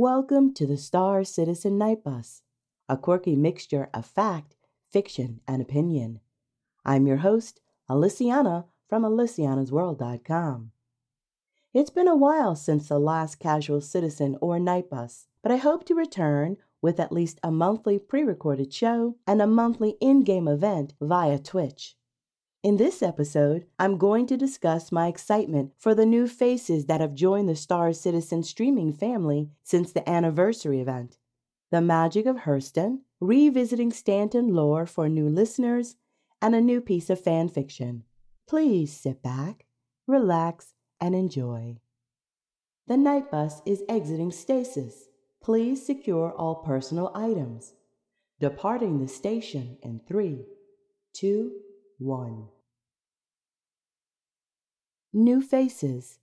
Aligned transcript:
Welcome 0.00 0.54
to 0.54 0.64
the 0.64 0.76
Star 0.76 1.24
Citizen 1.24 1.76
Night 1.76 2.04
Bus, 2.04 2.42
a 2.88 2.96
quirky 2.96 3.34
mixture 3.34 3.88
of 3.92 4.06
fact, 4.06 4.54
fiction, 4.88 5.40
and 5.48 5.60
opinion. 5.60 6.20
I'm 6.84 7.08
your 7.08 7.16
host, 7.16 7.60
Aliciana 7.90 8.66
from 8.88 9.02
Aliciana'sWorld.com. 9.02 10.70
It's 11.74 11.90
been 11.90 12.06
a 12.06 12.14
while 12.14 12.54
since 12.54 12.86
the 12.86 13.00
last 13.00 13.40
Casual 13.40 13.80
Citizen 13.80 14.38
or 14.40 14.60
Night 14.60 14.88
Bus, 14.88 15.26
but 15.42 15.50
I 15.50 15.56
hope 15.56 15.84
to 15.86 15.96
return 15.96 16.58
with 16.80 17.00
at 17.00 17.10
least 17.10 17.40
a 17.42 17.50
monthly 17.50 17.98
pre 17.98 18.22
recorded 18.22 18.72
show 18.72 19.16
and 19.26 19.42
a 19.42 19.48
monthly 19.48 19.96
in 20.00 20.22
game 20.22 20.46
event 20.46 20.94
via 21.00 21.40
Twitch. 21.40 21.96
In 22.64 22.76
this 22.76 23.04
episode, 23.04 23.66
I'm 23.78 23.98
going 23.98 24.26
to 24.26 24.36
discuss 24.36 24.90
my 24.90 25.06
excitement 25.06 25.74
for 25.78 25.94
the 25.94 26.04
new 26.04 26.26
faces 26.26 26.86
that 26.86 27.00
have 27.00 27.14
joined 27.14 27.48
the 27.48 27.54
Star 27.54 27.92
Citizen 27.92 28.42
streaming 28.42 28.92
family 28.92 29.50
since 29.62 29.92
the 29.92 30.08
anniversary 30.08 30.80
event, 30.80 31.18
the 31.70 31.80
magic 31.80 32.26
of 32.26 32.38
Hurston, 32.38 33.02
revisiting 33.20 33.92
Stanton 33.92 34.48
lore 34.48 34.86
for 34.86 35.08
new 35.08 35.28
listeners, 35.28 35.94
and 36.42 36.52
a 36.52 36.60
new 36.60 36.80
piece 36.80 37.08
of 37.10 37.20
fan 37.22 37.48
fiction. 37.48 38.02
Please 38.48 38.92
sit 38.92 39.22
back, 39.22 39.66
relax, 40.08 40.74
and 41.00 41.14
enjoy. 41.14 41.76
The 42.88 42.96
night 42.96 43.30
bus 43.30 43.62
is 43.66 43.84
exiting 43.88 44.32
stasis. 44.32 45.04
Please 45.40 45.86
secure 45.86 46.32
all 46.32 46.56
personal 46.56 47.12
items. 47.14 47.74
Departing 48.40 48.98
the 48.98 49.06
station 49.06 49.78
in 49.80 50.00
three, 50.00 50.44
two, 51.12 51.52
one. 51.98 52.46
New 55.12 55.40
faces. 55.40 56.20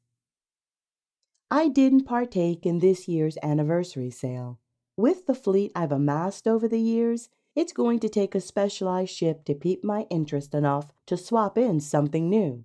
I 1.51 1.67
didn't 1.67 2.05
partake 2.05 2.65
in 2.65 2.79
this 2.79 3.07
year's 3.07 3.37
anniversary 3.43 4.09
sale. 4.09 4.59
With 4.95 5.25
the 5.27 5.35
fleet 5.35 5.71
I've 5.75 5.91
amassed 5.91 6.47
over 6.47 6.67
the 6.67 6.79
years, 6.79 7.29
it's 7.55 7.73
going 7.73 7.99
to 7.99 8.09
take 8.09 8.35
a 8.35 8.41
specialized 8.41 9.13
ship 9.13 9.43
to 9.45 9.53
pique 9.53 9.83
my 9.83 10.07
interest 10.09 10.53
enough 10.53 10.93
to 11.07 11.17
swap 11.17 11.57
in 11.57 11.81
something 11.81 12.29
new. 12.29 12.63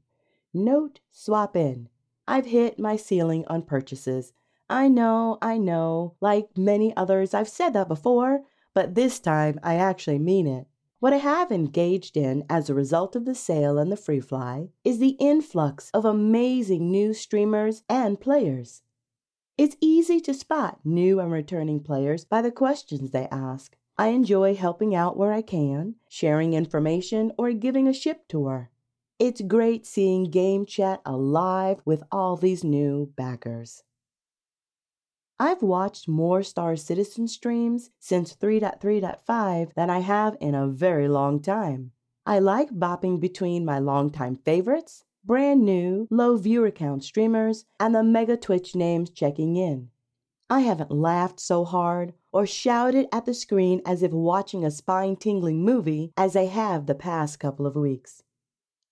Note 0.54 1.00
swap 1.10 1.56
in. 1.56 1.88
I've 2.28 2.46
hit 2.46 2.78
my 2.78 2.94
ceiling 2.94 3.44
on 3.48 3.62
purchases. 3.62 4.32
I 4.68 4.88
know, 4.88 5.38
I 5.42 5.58
know, 5.58 6.14
like 6.20 6.56
many 6.56 6.96
others, 6.96 7.34
I've 7.34 7.48
said 7.48 7.70
that 7.70 7.88
before, 7.88 8.42
but 8.72 8.94
this 8.94 9.18
time 9.18 9.58
I 9.64 9.74
actually 9.74 10.20
mean 10.20 10.46
it. 10.46 10.68
What 11.00 11.14
I 11.14 11.16
have 11.16 11.50
engaged 11.50 12.14
in 12.18 12.44
as 12.50 12.68
a 12.68 12.74
result 12.74 13.16
of 13.16 13.24
the 13.24 13.34
sale 13.34 13.78
and 13.78 13.90
the 13.90 13.96
free 13.96 14.20
fly 14.20 14.68
is 14.84 14.98
the 14.98 15.16
influx 15.18 15.90
of 15.94 16.04
amazing 16.04 16.90
new 16.90 17.14
streamers 17.14 17.82
and 17.88 18.20
players. 18.20 18.82
It's 19.56 19.78
easy 19.80 20.20
to 20.20 20.34
spot 20.34 20.78
new 20.84 21.18
and 21.18 21.32
returning 21.32 21.80
players 21.80 22.26
by 22.26 22.42
the 22.42 22.52
questions 22.52 23.12
they 23.12 23.28
ask. 23.32 23.78
I 23.96 24.08
enjoy 24.08 24.54
helping 24.54 24.94
out 24.94 25.16
where 25.16 25.32
I 25.32 25.40
can, 25.40 25.94
sharing 26.06 26.52
information, 26.52 27.32
or 27.38 27.50
giving 27.52 27.88
a 27.88 27.94
ship 27.94 28.28
tour. 28.28 28.70
It's 29.18 29.40
great 29.40 29.86
seeing 29.86 30.24
Game 30.24 30.66
Chat 30.66 31.00
alive 31.06 31.80
with 31.86 32.02
all 32.12 32.36
these 32.36 32.62
new 32.62 33.10
backers. 33.16 33.84
I've 35.42 35.62
watched 35.62 36.06
more 36.06 36.42
Star 36.42 36.76
Citizen 36.76 37.26
streams 37.26 37.88
since 37.98 38.36
3.3.5 38.36 39.72
than 39.72 39.88
I 39.88 40.00
have 40.00 40.36
in 40.38 40.54
a 40.54 40.68
very 40.68 41.08
long 41.08 41.40
time. 41.40 41.92
I 42.26 42.38
like 42.40 42.68
bopping 42.72 43.20
between 43.20 43.64
my 43.64 43.78
longtime 43.78 44.36
favorites, 44.36 45.04
brand 45.24 45.64
new, 45.64 46.06
low 46.10 46.36
viewer 46.36 46.70
count 46.70 47.04
streamers, 47.04 47.64
and 47.80 47.94
the 47.94 48.02
mega 48.02 48.36
Twitch 48.36 48.74
names 48.74 49.08
checking 49.08 49.56
in. 49.56 49.88
I 50.50 50.60
haven't 50.60 50.90
laughed 50.90 51.40
so 51.40 51.64
hard 51.64 52.12
or 52.32 52.44
shouted 52.44 53.08
at 53.10 53.24
the 53.24 53.32
screen 53.32 53.80
as 53.86 54.02
if 54.02 54.12
watching 54.12 54.62
a 54.62 54.70
spine 54.70 55.16
tingling 55.16 55.64
movie 55.64 56.12
as 56.18 56.36
I 56.36 56.44
have 56.44 56.84
the 56.84 56.94
past 56.94 57.40
couple 57.40 57.66
of 57.66 57.76
weeks. 57.76 58.22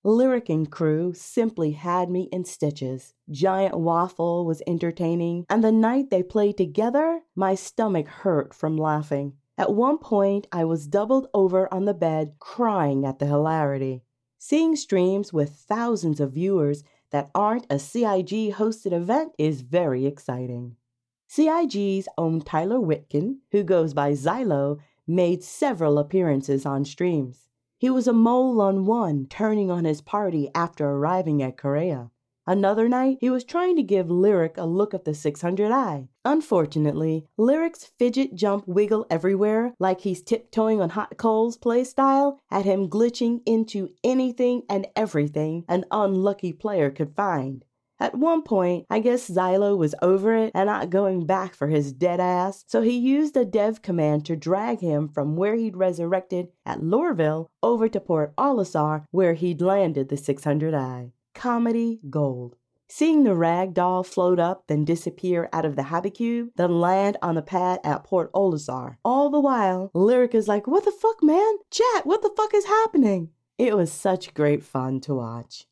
Lirik 0.05 0.49
and 0.49 0.71
crew 0.71 1.13
simply 1.13 1.73
had 1.73 2.09
me 2.09 2.29
in 2.33 2.45
stitches. 2.45 3.15
Giant 3.31 3.79
Waffle 3.79 4.47
was 4.47 4.63
entertaining, 4.67 5.45
and 5.51 5.63
the 5.63 5.73
night 5.73 6.11
they 6.11 6.23
played 6.23 6.57
together, 6.57 7.23
my 7.35 7.55
stomach 7.55 8.07
hurt 8.07 8.55
from 8.55 8.77
laughing. 8.77 9.35
At 9.59 9.75
one 9.75 9.99
point, 9.99 10.47
I 10.53 10.65
was 10.65 10.87
doubled 10.87 11.27
over 11.35 11.73
on 11.75 11.85
the 11.85 11.95
bed, 11.95 12.35
crying 12.39 13.05
at 13.05 13.19
the 13.19 13.27
hilarity. 13.27 14.05
Seeing 14.39 14.77
streams 14.77 15.33
with 15.33 15.51
thousands 15.51 16.21
of 16.21 16.35
viewers 16.35 16.85
that 17.11 17.31
aren't 17.35 17.67
a 17.69 17.81
CIG 17.81 18.53
hosted 18.53 18.93
event 18.93 19.33
is 19.37 19.63
very 19.63 20.07
exciting. 20.07 20.77
CIG's 21.27 22.07
own 22.17 22.41
Tyler 22.41 22.79
Witkin, 22.79 23.39
who 23.51 23.65
goes 23.65 23.95
by 23.95 24.13
Zyloh, 24.13 24.79
made 25.09 25.43
several 25.43 25.99
appearances 25.99 26.65
on 26.65 26.85
streams. 26.85 27.48
He 27.81 27.91
was 27.91 28.09
a 28.09 28.13
mole 28.13 28.61
on 28.61 28.87
one, 28.87 29.27
turning 29.27 29.71
on 29.71 29.85
his 29.85 30.01
party 30.01 30.51
after 30.53 30.85
arriving 30.85 31.41
at 31.43 31.57
Kareah. 31.57 32.11
Another 32.45 32.89
night, 32.89 33.19
he 33.21 33.31
was 33.31 33.45
trying 33.45 33.77
to 33.77 33.83
give 33.83 34.07
Lirik 34.07 34.57
a 34.57 34.65
look 34.65 34.95
at 34.95 35.05
the 35.05 35.13
600i. 35.13 36.09
Unfortunately, 36.25 37.27
Lirik's 37.39 37.85
fidget 37.85 38.35
jump 38.35 38.67
wiggle 38.67 39.07
everywhere, 39.11 39.75
like 39.79 40.01
he's 40.01 40.23
tiptoeing 40.23 40.81
on 40.81 40.91
hot 40.91 41.19
coals 41.19 41.57
playstyle, 41.57 42.39
had 42.51 42.65
him 42.65 42.89
glitching 42.89 43.43
into 43.47 43.91
anything 44.03 44.63
and 44.69 44.87
everything 44.97 45.65
an 45.69 45.85
unlucky 45.91 46.53
player 46.53 46.91
could 46.91 47.15
find. 47.15 47.65
At 48.01 48.15
one 48.15 48.43
point, 48.43 48.87
I 48.89 49.01
guess 49.01 49.29
Zyloh 49.29 49.77
was 49.77 49.95
over 50.01 50.35
it 50.35 50.53
and 50.55 50.67
not 50.67 50.91
going 50.91 51.27
back 51.27 51.55
for 51.55 51.67
his 51.67 51.93
dead 51.93 52.21
ass, 52.21 52.65
so 52.69 52.83
he 52.83 52.97
used 52.97 53.37
a 53.37 53.45
dev 53.45 53.83
command 53.83 54.25
to 54.27 54.37
drag 54.37 54.81
him 54.81 55.09
from 55.09 55.37
where 55.37 55.57
he'd 55.57 55.77
resurrected 55.77 56.49
at 56.65 56.81
Lorville 56.81 57.49
over 57.63 57.89
to 57.89 58.01
Port 58.01 58.37
Olisar 58.37 59.05
where 59.11 59.35
he'd 59.35 59.61
landed 59.61 60.09
the 60.09 60.17
600i. 60.17 61.11
Comedy 61.35 62.01
gold. 62.09 62.57
Seeing 62.91 63.25
the 63.25 63.35
rag 63.35 63.75
doll 63.75 64.03
float 64.03 64.39
up, 64.39 64.65
then 64.67 64.85
disappear 64.85 65.49
out 65.53 65.67
of 65.67 65.77
the 65.77 65.83
Habicube, 65.83 66.51
then 66.57 66.81
land 66.81 67.19
on 67.21 67.35
the 67.35 67.43
pad 67.43 67.81
at 67.85 68.05
Port 68.05 68.33
Olisar. 68.33 68.97
All 69.05 69.29
the 69.29 69.41
while, 69.41 69.91
Lirik 69.95 70.35
is 70.35 70.49
like, 70.49 70.67
What 70.67 70.85
the 70.85 70.93
fuck, 70.93 71.23
man? 71.23 71.59
Chat, 71.71 72.07
what 72.07 72.23
the 72.23 72.33
fuck 72.35 72.55
is 72.55 72.65
happening? 72.65 73.31
It 73.59 73.77
was 73.77 73.93
such 73.93 74.33
great 74.33 74.63
fun 74.63 75.01
to 75.01 75.15
watch. 75.15 75.67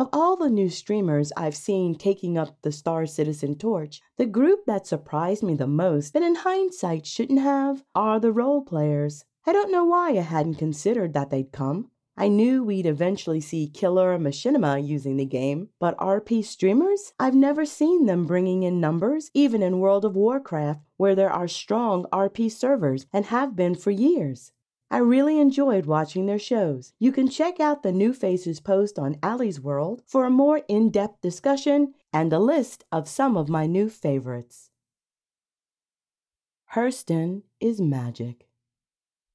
Of 0.00 0.08
all 0.14 0.34
the 0.34 0.48
new 0.48 0.70
streamers 0.70 1.30
I've 1.36 1.54
seen 1.54 1.94
taking 1.94 2.38
up 2.38 2.56
the 2.62 2.72
Star 2.72 3.04
Citizen 3.04 3.58
torch, 3.58 4.00
the 4.16 4.24
group 4.24 4.64
that 4.64 4.86
surprised 4.86 5.42
me 5.42 5.54
the 5.54 5.66
most, 5.66 6.14
that 6.14 6.22
in 6.22 6.36
hindsight 6.36 7.04
shouldn't 7.04 7.40
have, 7.40 7.84
are 7.94 8.18
the 8.18 8.32
role 8.32 8.62
players. 8.62 9.26
I 9.46 9.52
don't 9.52 9.70
know 9.70 9.84
why 9.84 10.12
I 10.12 10.22
hadn't 10.22 10.54
considered 10.54 11.12
that 11.12 11.28
they'd 11.28 11.52
come. 11.52 11.90
I 12.16 12.28
knew 12.28 12.64
we'd 12.64 12.86
eventually 12.86 13.42
see 13.42 13.68
Killer 13.68 14.18
Machinima 14.18 14.82
using 14.82 15.18
the 15.18 15.26
game, 15.26 15.68
but 15.78 15.98
RP 15.98 16.46
streamers? 16.46 17.12
I've 17.20 17.34
never 17.34 17.66
seen 17.66 18.06
them 18.06 18.24
bringing 18.24 18.62
in 18.62 18.80
numbers, 18.80 19.30
even 19.34 19.62
in 19.62 19.80
World 19.80 20.06
of 20.06 20.16
Warcraft, 20.16 20.80
where 20.96 21.14
there 21.14 21.30
are 21.30 21.46
strong 21.46 22.06
RP 22.10 22.50
servers 22.50 23.04
and 23.12 23.26
have 23.26 23.54
been 23.54 23.74
for 23.74 23.90
years. 23.90 24.52
I 24.92 24.98
really 24.98 25.38
enjoyed 25.38 25.86
watching 25.86 26.26
their 26.26 26.38
shows. 26.38 26.92
You 26.98 27.12
can 27.12 27.28
check 27.28 27.60
out 27.60 27.84
the 27.84 27.92
New 27.92 28.12
Faces 28.12 28.58
post 28.58 28.98
on 28.98 29.18
Ali's 29.22 29.60
World 29.60 30.02
for 30.04 30.24
a 30.24 30.30
more 30.30 30.62
in 30.66 30.90
depth 30.90 31.20
discussion 31.20 31.94
and 32.12 32.32
a 32.32 32.40
list 32.40 32.84
of 32.90 33.08
some 33.08 33.36
of 33.36 33.48
my 33.48 33.66
new 33.66 33.88
favorites. 33.88 34.70
Hurston 36.74 37.42
is 37.60 37.80
magic. 37.80 38.48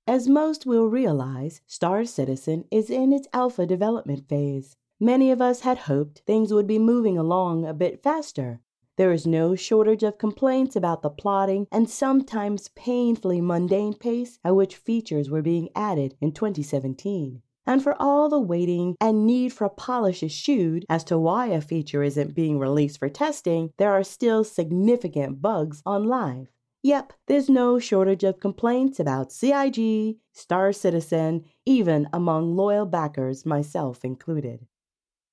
As 0.05 0.27
most 0.27 0.65
will 0.65 0.87
realize, 0.87 1.61
Star 1.65 2.03
Citizen 2.03 2.65
is 2.69 2.89
in 2.89 3.13
its 3.13 3.27
alpha 3.31 3.65
development 3.65 4.27
phase. 4.27 4.75
Many 4.99 5.31
of 5.31 5.41
us 5.41 5.61
had 5.61 5.79
hoped 5.79 6.19
things 6.19 6.53
would 6.53 6.67
be 6.67 6.79
moving 6.79 7.17
along 7.17 7.65
a 7.65 7.73
bit 7.73 8.03
faster, 8.03 8.59
there 8.97 9.11
is 9.11 9.27
no 9.27 9.55
shortage 9.55 10.03
of 10.03 10.17
complaints 10.17 10.75
about 10.75 11.01
the 11.01 11.09
plodding 11.09 11.67
and 11.71 11.89
sometimes 11.89 12.69
painfully 12.69 13.41
mundane 13.41 13.93
pace 13.93 14.39
at 14.43 14.55
which 14.55 14.75
features 14.75 15.29
were 15.29 15.41
being 15.41 15.69
added 15.75 16.15
in 16.21 16.31
2017. 16.31 17.41
And 17.67 17.81
for 17.81 17.99
all 17.99 18.29
the 18.29 18.39
waiting 18.39 18.95
and 19.01 19.25
need 19.25 19.51
for 19.51 19.67
polish 19.69 20.21
eschewed 20.21 20.85
as 20.87 21.03
to 21.05 21.17
why 21.17 21.47
a 21.47 21.61
feature 21.61 22.03
isn't 22.03 22.35
being 22.35 22.59
released 22.59 22.99
for 22.99 23.09
testing, 23.09 23.71
there 23.77 23.91
are 23.91 24.03
still 24.03 24.43
significant 24.43 25.41
bugs 25.41 25.81
on 25.85 26.03
live. 26.03 26.47
Yep, 26.83 27.13
there's 27.25 27.49
no 27.49 27.79
shortage 27.79 28.23
of 28.23 28.39
complaints 28.39 28.99
about 28.99 29.31
CIG, 29.31 30.17
Star 30.33 30.71
Citizen, 30.71 31.43
even 31.65 32.07
among 32.13 32.55
loyal 32.55 32.85
backers, 32.85 33.43
myself 33.43 34.05
included. 34.05 34.67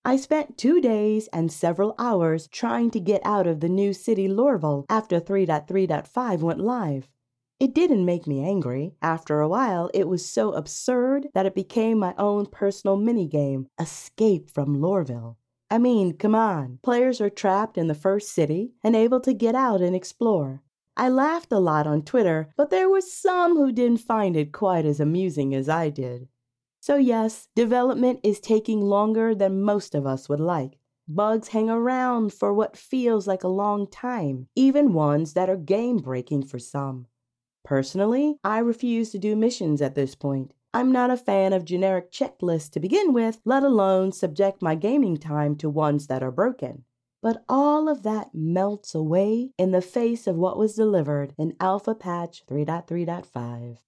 I 0.04 0.16
spent 0.16 0.58
two 0.58 0.80
days 0.80 1.28
and 1.32 1.52
several 1.52 1.94
hours 1.96 2.48
trying 2.48 2.90
to 2.90 2.98
get 2.98 3.22
out 3.24 3.46
of 3.46 3.60
the 3.60 3.68
new 3.68 3.92
city 3.92 4.26
Lorville 4.26 4.84
after 4.88 5.20
3.3.5 5.20 6.40
went 6.40 6.58
live. 6.58 7.08
It 7.60 7.72
didn't 7.72 8.04
make 8.04 8.26
me 8.26 8.44
angry. 8.44 8.96
After 9.00 9.38
a 9.38 9.48
while, 9.48 9.88
it 9.94 10.08
was 10.08 10.28
so 10.28 10.54
absurd 10.54 11.28
that 11.34 11.46
it 11.46 11.54
became 11.54 12.00
my 12.00 12.14
own 12.18 12.46
personal 12.46 12.98
minigame, 12.98 13.66
Escape 13.78 14.50
from 14.50 14.80
Lorville. 14.80 15.36
I 15.70 15.78
mean, 15.78 16.18
come 16.18 16.34
on. 16.34 16.80
Players 16.82 17.20
are 17.20 17.30
trapped 17.30 17.78
in 17.78 17.86
the 17.86 17.94
first 17.94 18.34
city 18.34 18.72
and 18.82 18.96
able 18.96 19.20
to 19.20 19.32
get 19.32 19.54
out 19.54 19.80
and 19.80 19.94
explore. 19.94 20.62
I 20.96 21.10
laughed 21.10 21.52
a 21.52 21.60
lot 21.60 21.86
on 21.86 22.02
Twitter, 22.02 22.52
but 22.56 22.70
there 22.70 22.90
were 22.90 23.00
some 23.00 23.56
who 23.56 23.70
didn't 23.70 24.00
find 24.00 24.36
it 24.36 24.52
quite 24.52 24.84
as 24.84 24.98
amusing 24.98 25.54
as 25.54 25.68
I 25.68 25.90
did. 25.90 26.26
So, 26.82 26.96
yes, 26.96 27.46
development 27.54 28.18
is 28.24 28.40
taking 28.40 28.80
longer 28.80 29.36
than 29.36 29.62
most 29.62 29.94
of 29.94 30.04
us 30.04 30.28
would 30.28 30.40
like. 30.40 30.78
Bugs 31.06 31.46
hang 31.46 31.70
around 31.70 32.32
for 32.32 32.52
what 32.52 32.76
feels 32.76 33.28
like 33.28 33.44
a 33.44 33.48
long 33.62 33.86
time, 33.86 34.48
even 34.56 34.92
ones 34.92 35.34
that 35.34 35.48
are 35.48 35.56
game 35.56 35.98
breaking 35.98 36.42
for 36.42 36.58
some. 36.58 37.06
Personally, 37.64 38.34
I 38.42 38.58
refuse 38.58 39.12
to 39.12 39.20
do 39.20 39.36
missions 39.36 39.80
at 39.80 39.94
this 39.94 40.16
point. 40.16 40.54
I'm 40.74 40.90
not 40.90 41.12
a 41.12 41.16
fan 41.16 41.52
of 41.52 41.64
generic 41.64 42.10
checklists 42.10 42.72
to 42.72 42.80
begin 42.80 43.12
with, 43.12 43.40
let 43.44 43.62
alone 43.62 44.10
subject 44.10 44.60
my 44.60 44.74
gaming 44.74 45.18
time 45.18 45.54
to 45.58 45.70
ones 45.70 46.08
that 46.08 46.24
are 46.24 46.32
broken. 46.32 46.82
But 47.22 47.44
all 47.48 47.88
of 47.88 48.02
that 48.02 48.34
melts 48.34 48.92
away 48.92 49.52
in 49.56 49.70
the 49.70 49.82
face 49.82 50.26
of 50.26 50.34
what 50.34 50.58
was 50.58 50.74
delivered 50.74 51.32
in 51.38 51.54
Alpha 51.60 51.94
Patch 51.94 52.44
3.3.5. 52.46 53.78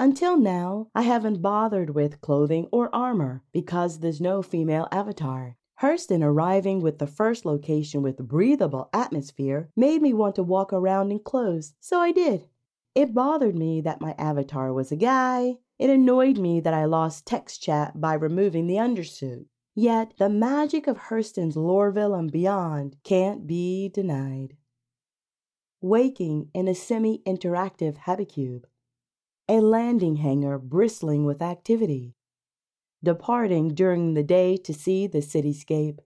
Until 0.00 0.38
now, 0.38 0.88
I 0.94 1.02
haven't 1.02 1.42
bothered 1.42 1.90
with 1.90 2.22
clothing 2.22 2.68
or 2.72 2.88
armor 2.94 3.42
because 3.52 3.98
there's 3.98 4.18
no 4.18 4.40
female 4.40 4.88
avatar. 4.90 5.58
Hurston 5.82 6.24
arriving 6.24 6.80
with 6.80 6.98
the 6.98 7.06
first 7.06 7.44
location 7.44 8.00
with 8.00 8.16
breathable 8.16 8.88
atmosphere 8.94 9.68
made 9.76 10.00
me 10.00 10.14
want 10.14 10.36
to 10.36 10.42
walk 10.42 10.72
around 10.72 11.12
in 11.12 11.18
clothes, 11.18 11.74
so 11.80 12.00
I 12.00 12.12
did. 12.12 12.48
It 12.94 13.12
bothered 13.12 13.54
me 13.54 13.82
that 13.82 14.00
my 14.00 14.14
avatar 14.16 14.72
was 14.72 14.90
a 14.90 14.96
guy, 14.96 15.58
it 15.78 15.90
annoyed 15.90 16.38
me 16.38 16.60
that 16.60 16.72
I 16.72 16.86
lost 16.86 17.26
text 17.26 17.62
chat 17.62 18.00
by 18.00 18.14
removing 18.14 18.68
the 18.68 18.76
undersuit. 18.76 19.44
Yet 19.74 20.14
the 20.16 20.30
magic 20.30 20.86
of 20.86 20.96
Hurston's 20.96 21.56
Lorville 21.56 22.18
and 22.18 22.32
beyond 22.32 22.96
can't 23.04 23.46
be 23.46 23.90
denied. 23.90 24.56
Waking 25.82 26.48
in 26.54 26.68
a 26.68 26.74
semi 26.74 27.18
interactive 27.26 27.98
habicube, 27.98 28.64
a 29.50 29.58
landing 29.58 30.14
hangar 30.14 30.58
bristling 30.58 31.24
with 31.24 31.42
activity, 31.42 32.14
departing 33.02 33.74
during 33.74 34.14
the 34.14 34.22
day 34.22 34.56
to 34.56 34.72
see 34.72 35.08
the 35.08 35.18
cityscape. 35.18 35.98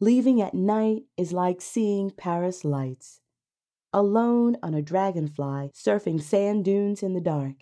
Leaving 0.00 0.40
at 0.40 0.54
night 0.54 1.02
is 1.18 1.34
like 1.34 1.60
seeing 1.60 2.10
Paris 2.10 2.64
lights. 2.64 3.20
Alone 3.92 4.56
on 4.62 4.72
a 4.72 4.80
dragonfly 4.80 5.70
surfing 5.74 6.18
sand 6.22 6.64
dunes 6.64 7.02
in 7.02 7.12
the 7.12 7.20
dark. 7.20 7.56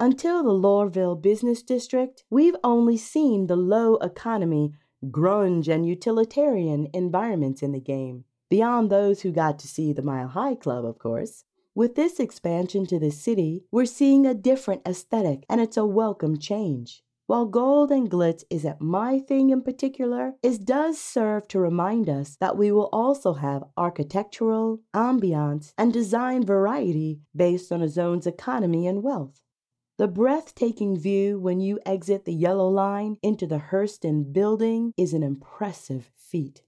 Until 0.00 0.42
the 0.42 0.50
Lorville 0.50 1.22
Business 1.22 1.62
District, 1.62 2.24
we've 2.28 2.56
only 2.64 2.96
seen 2.96 3.46
the 3.46 3.54
low 3.54 3.94
economy, 3.98 4.72
grunge, 5.12 5.68
and 5.68 5.86
utilitarian 5.86 6.88
environments 6.92 7.62
in 7.62 7.70
the 7.70 7.80
game, 7.80 8.24
beyond 8.50 8.90
those 8.90 9.20
who 9.20 9.30
got 9.30 9.60
to 9.60 9.68
see 9.68 9.92
the 9.92 10.02
Mile 10.02 10.26
High 10.26 10.56
Club, 10.56 10.84
of 10.84 10.98
course. 10.98 11.44
With 11.74 11.94
this 11.94 12.20
expansion 12.20 12.84
to 12.88 12.98
the 12.98 13.10
city, 13.10 13.64
we're 13.72 13.86
seeing 13.86 14.26
a 14.26 14.34
different 14.34 14.82
aesthetic, 14.86 15.46
and 15.48 15.58
it's 15.58 15.78
a 15.78 15.86
welcome 15.86 16.38
change. 16.38 17.02
While 17.26 17.46
gold 17.46 17.90
and 17.90 18.10
glitz 18.10 18.44
isn't 18.50 18.82
my 18.82 19.20
thing 19.20 19.48
in 19.48 19.62
particular, 19.62 20.34
it 20.42 20.66
does 20.66 21.00
serve 21.00 21.48
to 21.48 21.58
remind 21.58 22.10
us 22.10 22.36
that 22.40 22.58
we 22.58 22.70
will 22.70 22.90
also 22.92 23.32
have 23.32 23.64
architectural, 23.78 24.82
ambiance, 24.94 25.72
and 25.78 25.94
design 25.94 26.44
variety 26.44 27.20
based 27.34 27.72
on 27.72 27.80
a 27.80 27.88
zone's 27.88 28.26
economy 28.26 28.86
and 28.86 29.02
wealth. 29.02 29.40
The 29.96 30.08
breathtaking 30.08 30.98
view 30.98 31.40
when 31.40 31.60
you 31.60 31.80
exit 31.86 32.26
the 32.26 32.34
yellow 32.34 32.68
line 32.68 33.16
into 33.22 33.46
the 33.46 33.62
Hurston 33.70 34.30
building 34.30 34.92
is 34.98 35.14
an 35.14 35.22
impressive 35.22 36.10
feat. 36.14 36.60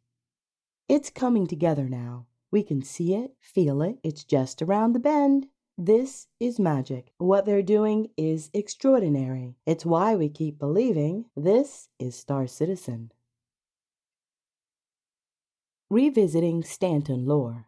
It's 0.88 1.10
coming 1.10 1.46
together 1.46 1.90
now. 1.90 2.24
We 2.54 2.62
can 2.62 2.84
see 2.84 3.14
it, 3.14 3.32
feel 3.40 3.82
it, 3.82 3.98
it's 4.04 4.22
just 4.22 4.62
around 4.62 4.92
the 4.92 5.00
bend. 5.00 5.48
This 5.76 6.28
is 6.38 6.60
magic. 6.60 7.12
What 7.18 7.46
they're 7.46 7.62
doing 7.62 8.10
is 8.16 8.48
extraordinary. 8.54 9.56
It's 9.66 9.84
why 9.84 10.14
we 10.14 10.28
keep 10.28 10.56
believing 10.56 11.24
this 11.36 11.88
is 11.98 12.14
Star 12.14 12.46
Citizen. 12.46 13.10
Revisiting 15.90 16.62
Stanton 16.62 17.26
lore. 17.26 17.66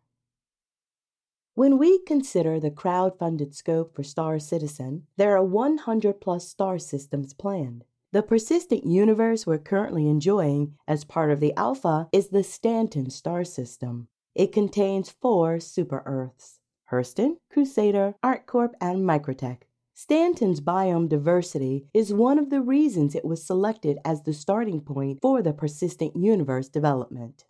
When 1.57 1.79
we 1.79 1.99
consider 2.05 2.61
the 2.61 2.71
crowd-funded 2.71 3.57
scope 3.57 3.93
for 3.93 4.05
Star 4.05 4.39
Citizen, 4.39 5.09
there 5.17 5.37
are 5.37 5.43
100 5.43 6.21
plus 6.21 6.49
star 6.49 6.79
systems 6.79 7.35
planned. 7.35 7.83
The 8.13 8.23
persistent 8.23 8.87
universe 8.87 9.49
we're 9.49 9.59
currently 9.59 10.09
enjoying 10.09 10.77
as 10.87 11.03
part 11.03 11.33
of 11.33 11.41
the 11.41 11.55
Alpha 11.57 12.09
is 12.13 12.29
the 12.29 12.45
Stanton 12.45 13.11
star 13.11 13.43
system. 13.43 14.07
It 14.37 14.53
contains 14.53 15.09
four 15.09 15.61
super 15.61 16.03
Earths 16.05 16.61
Hurston, 16.93 17.39
Crusader, 17.51 18.17
ArcCorp, 18.23 18.73
and 18.83 19.01
Microtech. 19.01 19.63
Stanton's 19.95 20.61
biome 20.61 21.09
diversity 21.09 21.87
is 21.95 22.13
one 22.13 22.39
of 22.39 22.51
the 22.51 22.61
reasons 22.61 23.15
it 23.15 23.25
was 23.25 23.43
selected 23.43 23.97
as 24.05 24.25
the 24.25 24.35
starting 24.35 24.83
point 24.83 25.23
for 25.23 25.41
the 25.41 25.55
persistent 25.55 26.15
universe 26.15 26.69
development. 26.69 27.47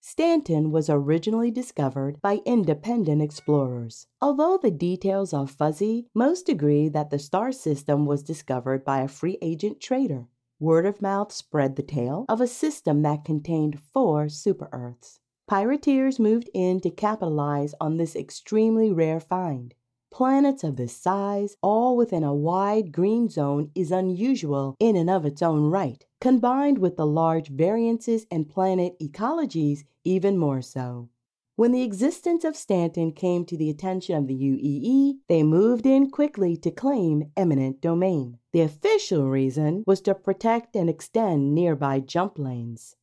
Stanton 0.00 0.72
was 0.72 0.90
originally 0.90 1.52
discovered 1.52 2.20
by 2.20 2.40
independent 2.44 3.22
explorers. 3.22 4.08
Although 4.20 4.58
the 4.60 4.72
details 4.72 5.32
are 5.32 5.46
fuzzy, 5.46 6.08
most 6.16 6.48
agree 6.48 6.88
that 6.88 7.10
the 7.10 7.18
star 7.20 7.52
system 7.52 8.06
was 8.06 8.24
discovered 8.24 8.84
by 8.84 9.02
a 9.02 9.08
free 9.08 9.38
agent 9.40 9.78
trader. 9.78 10.26
Word 10.58 10.84
of 10.84 11.00
mouth 11.00 11.30
spread 11.30 11.76
the 11.76 11.84
tale 11.84 12.24
of 12.28 12.40
a 12.40 12.48
system 12.48 13.02
that 13.02 13.24
contained 13.24 13.78
four 13.78 14.28
super 14.28 14.68
Earths. 14.72 15.19
Pirateers 15.50 16.20
moved 16.20 16.48
in 16.54 16.78
to 16.78 16.90
capitalize 16.90 17.74
on 17.80 17.96
this 17.96 18.14
extremely 18.14 18.92
rare 18.92 19.18
find. 19.18 19.74
Planets 20.12 20.62
of 20.62 20.76
this 20.76 20.96
size, 20.96 21.56
all 21.60 21.96
within 21.96 22.22
a 22.22 22.32
wide 22.32 22.92
green 22.92 23.28
zone, 23.28 23.72
is 23.74 23.90
unusual 23.90 24.76
in 24.78 24.94
and 24.94 25.10
of 25.10 25.26
its 25.26 25.42
own 25.42 25.64
right. 25.64 26.06
Combined 26.20 26.78
with 26.78 26.96
the 26.96 27.04
large 27.04 27.48
variances 27.48 28.26
in 28.30 28.44
planet 28.44 28.96
ecologies, 29.00 29.82
even 30.04 30.38
more 30.38 30.62
so. 30.62 31.08
When 31.56 31.72
the 31.72 31.82
existence 31.82 32.44
of 32.44 32.54
Stanton 32.54 33.10
came 33.10 33.44
to 33.46 33.56
the 33.56 33.70
attention 33.70 34.14
of 34.14 34.28
the 34.28 34.40
UEE, 34.40 35.18
they 35.26 35.42
moved 35.42 35.84
in 35.84 36.10
quickly 36.10 36.56
to 36.58 36.70
claim 36.70 37.32
eminent 37.36 37.80
domain. 37.80 38.38
The 38.52 38.60
official 38.60 39.28
reason 39.28 39.82
was 39.84 40.00
to 40.02 40.14
protect 40.14 40.76
and 40.76 40.88
extend 40.88 41.56
nearby 41.56 41.98
jump 41.98 42.38
lanes. 42.38 42.94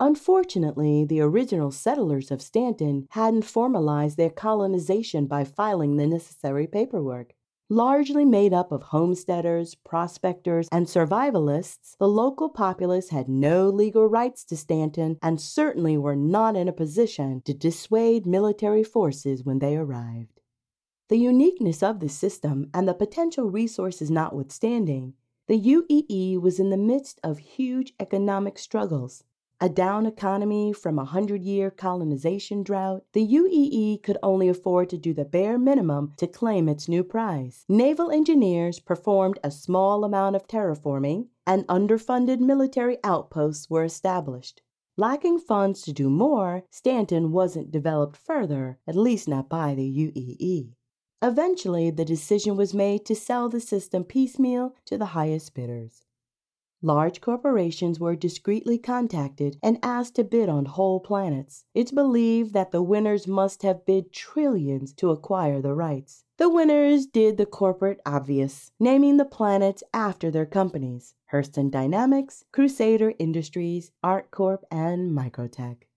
Unfortunately, 0.00 1.04
the 1.04 1.20
original 1.20 1.72
settlers 1.72 2.30
of 2.30 2.40
Stanton 2.40 3.08
hadn't 3.10 3.44
formalized 3.44 4.16
their 4.16 4.30
colonization 4.30 5.26
by 5.26 5.42
filing 5.42 5.96
the 5.96 6.06
necessary 6.06 6.68
paperwork. 6.68 7.34
Largely 7.68 8.24
made 8.24 8.54
up 8.54 8.70
of 8.72 8.84
homesteaders, 8.84 9.74
prospectors, 9.74 10.68
and 10.70 10.86
survivalists, 10.86 11.96
the 11.98 12.08
local 12.08 12.48
populace 12.48 13.10
had 13.10 13.28
no 13.28 13.68
legal 13.68 14.06
rights 14.06 14.44
to 14.44 14.56
Stanton 14.56 15.18
and 15.20 15.40
certainly 15.40 15.98
were 15.98 16.16
not 16.16 16.56
in 16.56 16.68
a 16.68 16.72
position 16.72 17.42
to 17.44 17.52
dissuade 17.52 18.24
military 18.24 18.84
forces 18.84 19.44
when 19.44 19.58
they 19.58 19.76
arrived. 19.76 20.40
The 21.08 21.18
uniqueness 21.18 21.82
of 21.82 22.00
the 22.00 22.08
system 22.08 22.70
and 22.72 22.88
the 22.88 22.94
potential 22.94 23.50
resources 23.50 24.10
notwithstanding, 24.10 25.14
the 25.46 25.60
UEE 25.60 26.40
was 26.40 26.60
in 26.60 26.70
the 26.70 26.76
midst 26.76 27.20
of 27.24 27.38
huge 27.38 27.94
economic 27.98 28.58
struggles 28.58 29.24
a 29.60 29.68
down 29.68 30.06
economy 30.06 30.72
from 30.72 30.98
a 30.98 31.04
hundred 31.04 31.42
year 31.42 31.70
colonization 31.70 32.62
drought, 32.62 33.02
the 33.12 33.26
UEE 33.26 34.02
could 34.02 34.16
only 34.22 34.48
afford 34.48 34.88
to 34.90 34.96
do 34.96 35.12
the 35.12 35.24
bare 35.24 35.58
minimum 35.58 36.12
to 36.16 36.26
claim 36.26 36.68
its 36.68 36.88
new 36.88 37.02
prize. 37.02 37.64
Naval 37.68 38.10
engineers 38.10 38.78
performed 38.78 39.38
a 39.42 39.50
small 39.50 40.04
amount 40.04 40.36
of 40.36 40.46
terraforming, 40.46 41.26
and 41.46 41.66
underfunded 41.66 42.38
military 42.38 42.98
outposts 43.02 43.68
were 43.68 43.84
established. 43.84 44.62
Lacking 44.96 45.38
funds 45.38 45.82
to 45.82 45.92
do 45.92 46.10
more, 46.10 46.64
Stanton 46.70 47.32
wasn't 47.32 47.70
developed 47.70 48.16
further, 48.16 48.78
at 48.86 48.96
least 48.96 49.28
not 49.28 49.48
by 49.48 49.74
the 49.74 49.82
UEE. 49.82 50.74
Eventually, 51.20 51.90
the 51.90 52.04
decision 52.04 52.56
was 52.56 52.74
made 52.74 53.04
to 53.06 53.14
sell 53.14 53.48
the 53.48 53.60
system 53.60 54.04
piecemeal 54.04 54.74
to 54.84 54.96
the 54.96 55.06
highest 55.06 55.54
bidders. 55.54 56.04
Large 56.80 57.20
corporations 57.20 57.98
were 57.98 58.14
discreetly 58.14 58.78
contacted 58.78 59.58
and 59.62 59.80
asked 59.82 60.14
to 60.14 60.22
bid 60.22 60.48
on 60.48 60.66
whole 60.66 61.00
planets. 61.00 61.64
It's 61.74 61.90
believed 61.90 62.52
that 62.52 62.70
the 62.70 62.82
winners 62.82 63.26
must 63.26 63.64
have 63.64 63.84
bid 63.84 64.12
trillions 64.12 64.92
to 64.94 65.10
acquire 65.10 65.60
the 65.60 65.74
rights. 65.74 66.24
The 66.36 66.48
winners 66.48 67.06
did 67.06 67.36
the 67.36 67.46
corporate 67.46 68.00
obvious, 68.06 68.70
naming 68.78 69.16
the 69.16 69.24
planets 69.24 69.82
after 69.92 70.30
their 70.30 70.46
companies 70.46 71.14
Hurston 71.32 71.68
Dynamics, 71.68 72.44
Crusader 72.52 73.12
Industries, 73.18 73.90
ArcCorp, 74.04 74.60
and 74.70 75.10
Microtech. 75.10 75.87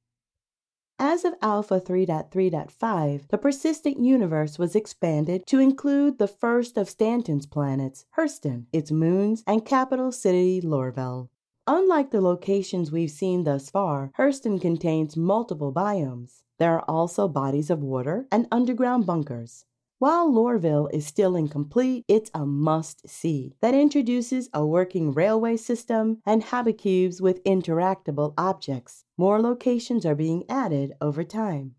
As 1.04 1.26
of 1.26 1.34
Alpha 1.42 1.82
3.3.5, 1.82 3.28
the 3.30 3.38
persistent 3.40 4.00
universe 4.00 4.60
was 4.60 4.76
expanded 4.76 5.48
to 5.48 5.58
include 5.58 6.20
the 6.20 6.28
first 6.28 6.78
of 6.78 6.88
Stanton's 6.88 7.48
planets, 7.48 8.06
Hurston, 8.16 8.68
its 8.72 8.92
moons, 8.92 9.44
and 9.48 9.66
capital 9.66 10.12
city, 10.12 10.62
Lorville. 10.62 11.30
Unlike 11.66 12.12
the 12.12 12.22
locations 12.22 12.92
we've 12.92 13.10
seen 13.10 13.46
thus 13.46 13.72
far, 13.72 14.12
Hurston 14.20 14.62
contains 14.62 15.18
multiple 15.18 15.74
biomes. 15.74 16.44
There 16.60 16.76
are 16.76 16.86
also 16.88 17.28
bodies 17.28 17.72
of 17.72 17.82
water 17.82 18.28
and 18.32 18.48
underground 18.52 19.08
bunkers. 19.08 19.66
While 20.02 20.32
Lorville 20.32 20.90
is 20.92 21.06
still 21.06 21.36
incomplete, 21.36 22.06
it's 22.08 22.32
a 22.34 22.44
must 22.44 23.08
see 23.08 23.54
that 23.62 23.76
introduces 23.76 24.50
a 24.52 24.66
working 24.66 25.12
railway 25.12 25.58
system 25.58 26.24
and 26.26 26.42
habicubes 26.42 27.22
with 27.22 27.44
interactable 27.44 28.34
objects. 28.36 29.06
More 29.16 29.40
locations 29.40 30.04
are 30.04 30.16
being 30.16 30.44
added 30.50 30.94
over 31.02 31.24
time. 31.24 31.76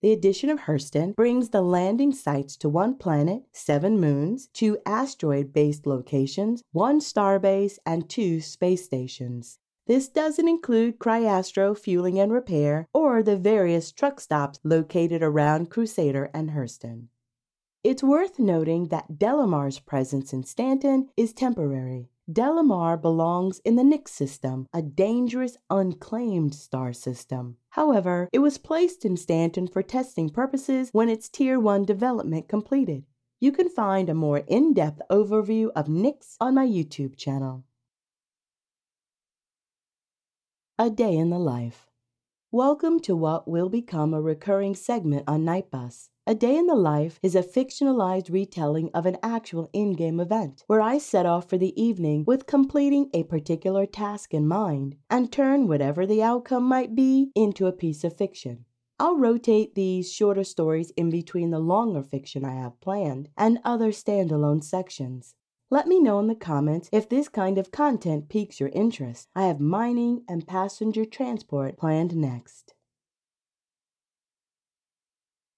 The 0.00 0.10
addition 0.10 0.50
of 0.50 0.62
Hurston 0.62 1.14
brings 1.14 1.50
the 1.50 1.62
landing 1.62 2.10
sites 2.10 2.56
to 2.56 2.68
one 2.68 2.96
planet, 2.96 3.44
seven 3.52 4.00
moons, 4.00 4.48
two 4.52 4.78
asteroid 4.84 5.52
based 5.52 5.86
locations, 5.86 6.64
one 6.72 6.98
starbase, 6.98 7.78
and 7.86 8.10
two 8.10 8.40
space 8.40 8.84
stations. 8.84 9.60
This 9.86 10.08
doesn't 10.08 10.48
include 10.48 10.98
Cry-Astro 10.98 11.74
fueling 11.76 12.18
and 12.18 12.32
repair 12.32 12.88
or 12.92 13.22
the 13.22 13.36
various 13.36 13.92
truck 13.92 14.18
stops 14.18 14.58
located 14.64 15.22
around 15.22 15.70
Crusader 15.70 16.28
and 16.34 16.50
Hurston. 16.50 17.08
It's 17.84 18.00
worth 18.00 18.38
noting 18.38 18.88
that 18.88 19.18
Delamar's 19.18 19.80
presence 19.80 20.32
in 20.32 20.44
Stanton 20.44 21.08
is 21.16 21.32
temporary. 21.32 22.10
Delamar 22.30 22.96
belongs 22.96 23.58
in 23.64 23.74
the 23.74 23.82
Nyx 23.82 24.06
system, 24.06 24.68
a 24.72 24.80
dangerous, 24.80 25.56
unclaimed 25.68 26.54
star 26.54 26.92
system. 26.92 27.56
However, 27.70 28.28
it 28.32 28.38
was 28.38 28.56
placed 28.56 29.04
in 29.04 29.16
Stanton 29.16 29.66
for 29.66 29.82
testing 29.82 30.30
purposes 30.30 30.90
when 30.92 31.08
its 31.08 31.28
Tier 31.28 31.58
1 31.58 31.84
development 31.84 32.46
completed. 32.46 33.04
You 33.40 33.50
can 33.50 33.68
find 33.68 34.08
a 34.08 34.14
more 34.14 34.44
in 34.46 34.74
depth 34.74 35.02
overview 35.10 35.72
of 35.74 35.88
Nyx 35.88 36.36
on 36.40 36.54
my 36.54 36.64
YouTube 36.64 37.16
channel. 37.16 37.64
A 40.78 40.88
Day 40.88 41.16
in 41.16 41.30
the 41.30 41.40
Life. 41.40 41.88
Welcome 42.52 43.00
to 43.00 43.16
what 43.16 43.48
will 43.48 43.68
become 43.68 44.14
a 44.14 44.22
recurring 44.22 44.76
segment 44.76 45.24
on 45.26 45.44
Nightbus. 45.44 46.10
A 46.24 46.36
Day 46.36 46.56
in 46.56 46.68
the 46.68 46.76
Life 46.76 47.18
is 47.20 47.34
a 47.34 47.42
fictionalized 47.42 48.30
retelling 48.30 48.90
of 48.94 49.06
an 49.06 49.16
actual 49.24 49.68
in 49.72 49.94
game 49.94 50.20
event 50.20 50.62
where 50.68 50.80
I 50.80 50.98
set 50.98 51.26
off 51.26 51.50
for 51.50 51.58
the 51.58 51.74
evening 51.82 52.22
with 52.28 52.46
completing 52.46 53.10
a 53.12 53.24
particular 53.24 53.86
task 53.86 54.32
in 54.32 54.46
mind 54.46 54.94
and 55.10 55.32
turn 55.32 55.66
whatever 55.66 56.06
the 56.06 56.22
outcome 56.22 56.62
might 56.62 56.94
be 56.94 57.32
into 57.34 57.66
a 57.66 57.72
piece 57.72 58.04
of 58.04 58.16
fiction. 58.16 58.66
I'll 59.00 59.16
rotate 59.16 59.74
these 59.74 60.12
shorter 60.12 60.44
stories 60.44 60.92
in 60.96 61.10
between 61.10 61.50
the 61.50 61.58
longer 61.58 62.04
fiction 62.04 62.44
I 62.44 62.54
have 62.54 62.80
planned 62.80 63.28
and 63.36 63.58
other 63.64 63.90
standalone 63.90 64.62
sections. 64.62 65.34
Let 65.70 65.88
me 65.88 65.98
know 65.98 66.20
in 66.20 66.28
the 66.28 66.36
comments 66.36 66.88
if 66.92 67.08
this 67.08 67.28
kind 67.28 67.58
of 67.58 67.72
content 67.72 68.28
piques 68.28 68.60
your 68.60 68.68
interest. 68.68 69.26
I 69.34 69.46
have 69.46 69.58
mining 69.58 70.22
and 70.28 70.46
passenger 70.46 71.04
transport 71.04 71.76
planned 71.76 72.14
next. 72.14 72.74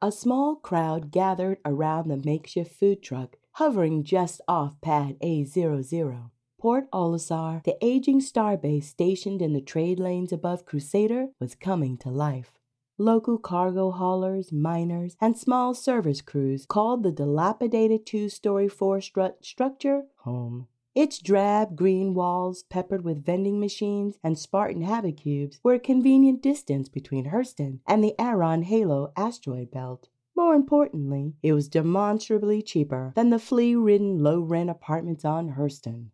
A 0.04 0.12
small 0.12 0.56
crowd 0.56 1.10
gathered 1.10 1.60
around 1.64 2.08
the 2.08 2.20
makeshift 2.22 2.74
food 2.74 3.02
truck 3.02 3.38
hovering 3.52 4.04
just 4.04 4.42
off 4.46 4.78
pad 4.82 5.16
A00. 5.20 6.30
Port 6.60 6.90
Olisar, 6.90 7.64
the 7.64 7.82
aging 7.82 8.20
starbase 8.20 8.84
stationed 8.84 9.40
in 9.40 9.54
the 9.54 9.62
trade 9.62 9.98
lanes 9.98 10.30
above 10.30 10.66
Crusader, 10.66 11.28
was 11.40 11.54
coming 11.54 11.96
to 11.96 12.10
life. 12.10 12.52
Local 12.98 13.38
cargo 13.38 13.92
haulers, 13.92 14.52
miners, 14.52 15.16
and 15.22 15.38
small 15.38 15.72
service 15.72 16.20
crews 16.20 16.66
called 16.66 17.02
the 17.02 17.10
dilapidated 17.10 18.04
two 18.04 18.28
story 18.28 18.68
four 18.68 19.00
strut 19.00 19.42
structure 19.42 20.02
home. 20.16 20.68
Its 20.94 21.18
drab 21.18 21.74
green 21.74 22.14
walls, 22.14 22.62
peppered 22.62 23.02
with 23.02 23.24
vending 23.24 23.58
machines 23.58 24.16
and 24.22 24.38
Spartan 24.38 24.82
habicubes, 24.82 25.58
were 25.64 25.74
a 25.74 25.80
convenient 25.80 26.40
distance 26.40 26.88
between 26.88 27.30
Hurston 27.30 27.80
and 27.84 28.04
the 28.04 28.14
Aaron 28.16 28.62
Halo 28.62 29.12
asteroid 29.16 29.72
belt. 29.72 30.08
More 30.36 30.54
importantly, 30.54 31.34
it 31.42 31.52
was 31.52 31.68
demonstrably 31.68 32.62
cheaper 32.62 33.12
than 33.16 33.30
the 33.30 33.40
flea 33.40 33.74
ridden 33.74 34.22
low 34.22 34.40
rent 34.40 34.70
apartments 34.70 35.24
on 35.24 35.54
Hurston. 35.54 36.10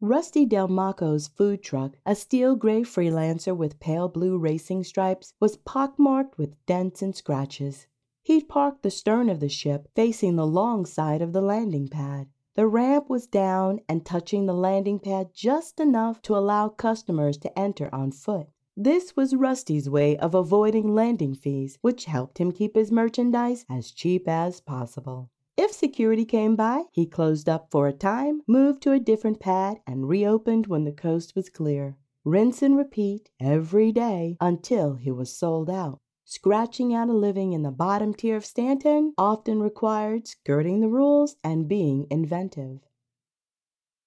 Rusty 0.00 0.44
Delmaco's 0.44 1.28
food 1.28 1.62
truck, 1.62 1.98
a 2.04 2.16
steel 2.16 2.56
gray 2.56 2.82
freelancer 2.82 3.56
with 3.56 3.78
pale 3.78 4.08
blue 4.08 4.38
racing 4.38 4.82
stripes, 4.82 5.34
was 5.38 5.56
pockmarked 5.56 6.36
with 6.36 6.66
dents 6.66 7.00
and 7.00 7.14
scratches. 7.14 7.86
He'd 8.22 8.48
parked 8.48 8.82
the 8.82 8.90
stern 8.90 9.28
of 9.28 9.38
the 9.38 9.48
ship 9.48 9.88
facing 9.94 10.34
the 10.34 10.46
long 10.46 10.84
side 10.84 11.22
of 11.22 11.32
the 11.32 11.42
landing 11.42 11.86
pad. 11.86 12.26
The 12.58 12.66
ramp 12.66 13.08
was 13.08 13.28
down 13.28 13.82
and 13.88 14.04
touching 14.04 14.46
the 14.46 14.52
landing 14.52 14.98
pad 14.98 15.28
just 15.32 15.78
enough 15.78 16.20
to 16.22 16.36
allow 16.36 16.68
customers 16.68 17.38
to 17.38 17.56
enter 17.56 17.88
on 17.94 18.10
foot. 18.10 18.48
This 18.76 19.14
was 19.14 19.36
Rusty's 19.36 19.88
way 19.88 20.16
of 20.16 20.34
avoiding 20.34 20.92
landing 20.92 21.36
fees, 21.36 21.78
which 21.82 22.06
helped 22.06 22.38
him 22.38 22.50
keep 22.50 22.74
his 22.74 22.90
merchandise 22.90 23.64
as 23.70 23.92
cheap 23.92 24.26
as 24.26 24.60
possible. 24.60 25.30
If 25.56 25.70
security 25.70 26.24
came 26.24 26.56
by, 26.56 26.86
he 26.90 27.06
closed 27.06 27.48
up 27.48 27.70
for 27.70 27.86
a 27.86 27.92
time, 27.92 28.42
moved 28.48 28.82
to 28.82 28.92
a 28.92 28.98
different 28.98 29.38
pad, 29.38 29.78
and 29.86 30.08
reopened 30.08 30.66
when 30.66 30.82
the 30.82 30.90
coast 30.90 31.36
was 31.36 31.48
clear. 31.48 31.96
Rinse 32.24 32.60
and 32.60 32.76
repeat 32.76 33.30
every 33.38 33.92
day 33.92 34.36
until 34.40 34.96
he 34.96 35.12
was 35.12 35.32
sold 35.32 35.70
out. 35.70 36.00
Scratching 36.30 36.92
out 36.92 37.08
a 37.08 37.14
living 37.14 37.54
in 37.54 37.62
the 37.62 37.70
bottom 37.70 38.12
tier 38.12 38.36
of 38.36 38.44
Stanton 38.44 39.14
often 39.16 39.62
required 39.62 40.28
skirting 40.28 40.80
the 40.80 40.88
rules 40.88 41.36
and 41.42 41.66
being 41.66 42.06
inventive. 42.10 42.80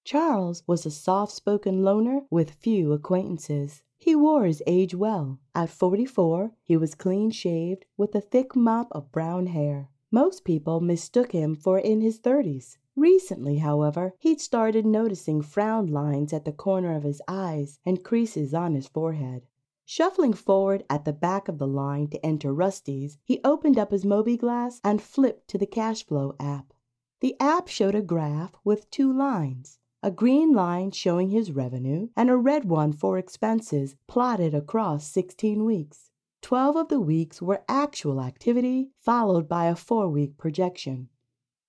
Charles 0.03 0.61
was 0.67 0.85
a 0.85 0.91
soft 0.91 1.31
spoken 1.31 1.83
loner 1.83 2.21
with 2.29 2.51
few 2.51 2.93
acquaintances. 2.93 3.81
He 3.97 4.15
wore 4.15 4.45
his 4.45 4.61
age 4.67 4.93
well. 4.93 5.39
At 5.55 5.71
forty 5.71 6.05
four, 6.05 6.51
he 6.61 6.77
was 6.77 6.93
clean 6.93 7.31
shaved 7.31 7.85
with 7.97 8.13
a 8.13 8.21
thick 8.21 8.55
mop 8.55 8.89
of 8.91 9.11
brown 9.11 9.47
hair. 9.47 9.89
Most 10.11 10.45
people 10.45 10.79
mistook 10.79 11.31
him 11.31 11.55
for 11.55 11.79
in 11.79 12.01
his 12.01 12.19
thirties. 12.19 12.77
Recently, 12.95 13.57
however, 13.57 14.13
he'd 14.19 14.39
started 14.39 14.85
noticing 14.85 15.41
frown 15.41 15.87
lines 15.87 16.33
at 16.33 16.45
the 16.45 16.51
corner 16.51 16.95
of 16.95 17.01
his 17.01 17.19
eyes 17.27 17.79
and 17.83 18.03
creases 18.03 18.53
on 18.53 18.75
his 18.75 18.87
forehead. 18.87 19.41
Shuffling 19.93 20.31
forward 20.31 20.85
at 20.89 21.03
the 21.03 21.11
back 21.11 21.49
of 21.49 21.57
the 21.57 21.67
line 21.67 22.07
to 22.11 22.25
enter 22.25 22.53
Rusty's, 22.53 23.17
he 23.25 23.41
opened 23.43 23.77
up 23.77 23.91
his 23.91 24.05
mobiGlas 24.05 24.79
and 24.85 25.01
flipped 25.01 25.49
to 25.49 25.57
the 25.57 25.65
cash 25.65 26.05
flow 26.05 26.33
app. 26.39 26.73
The 27.19 27.35
app 27.41 27.67
showed 27.67 27.93
a 27.93 28.01
graph 28.01 28.53
with 28.63 28.89
two 28.89 29.11
lines, 29.11 29.79
a 30.01 30.09
green 30.09 30.53
line 30.53 30.91
showing 30.91 31.31
his 31.31 31.51
revenue 31.51 32.07
and 32.15 32.29
a 32.29 32.37
red 32.37 32.63
one 32.63 32.93
for 32.93 33.17
expenses 33.17 33.97
plotted 34.07 34.53
across 34.53 35.07
16 35.07 35.65
weeks. 35.65 36.09
12 36.41 36.77
of 36.77 36.87
the 36.87 37.01
weeks 37.01 37.41
were 37.41 37.65
actual 37.67 38.21
activity, 38.21 38.91
followed 38.95 39.49
by 39.49 39.65
a 39.65 39.75
four 39.75 40.07
week 40.07 40.37
projection. 40.37 41.09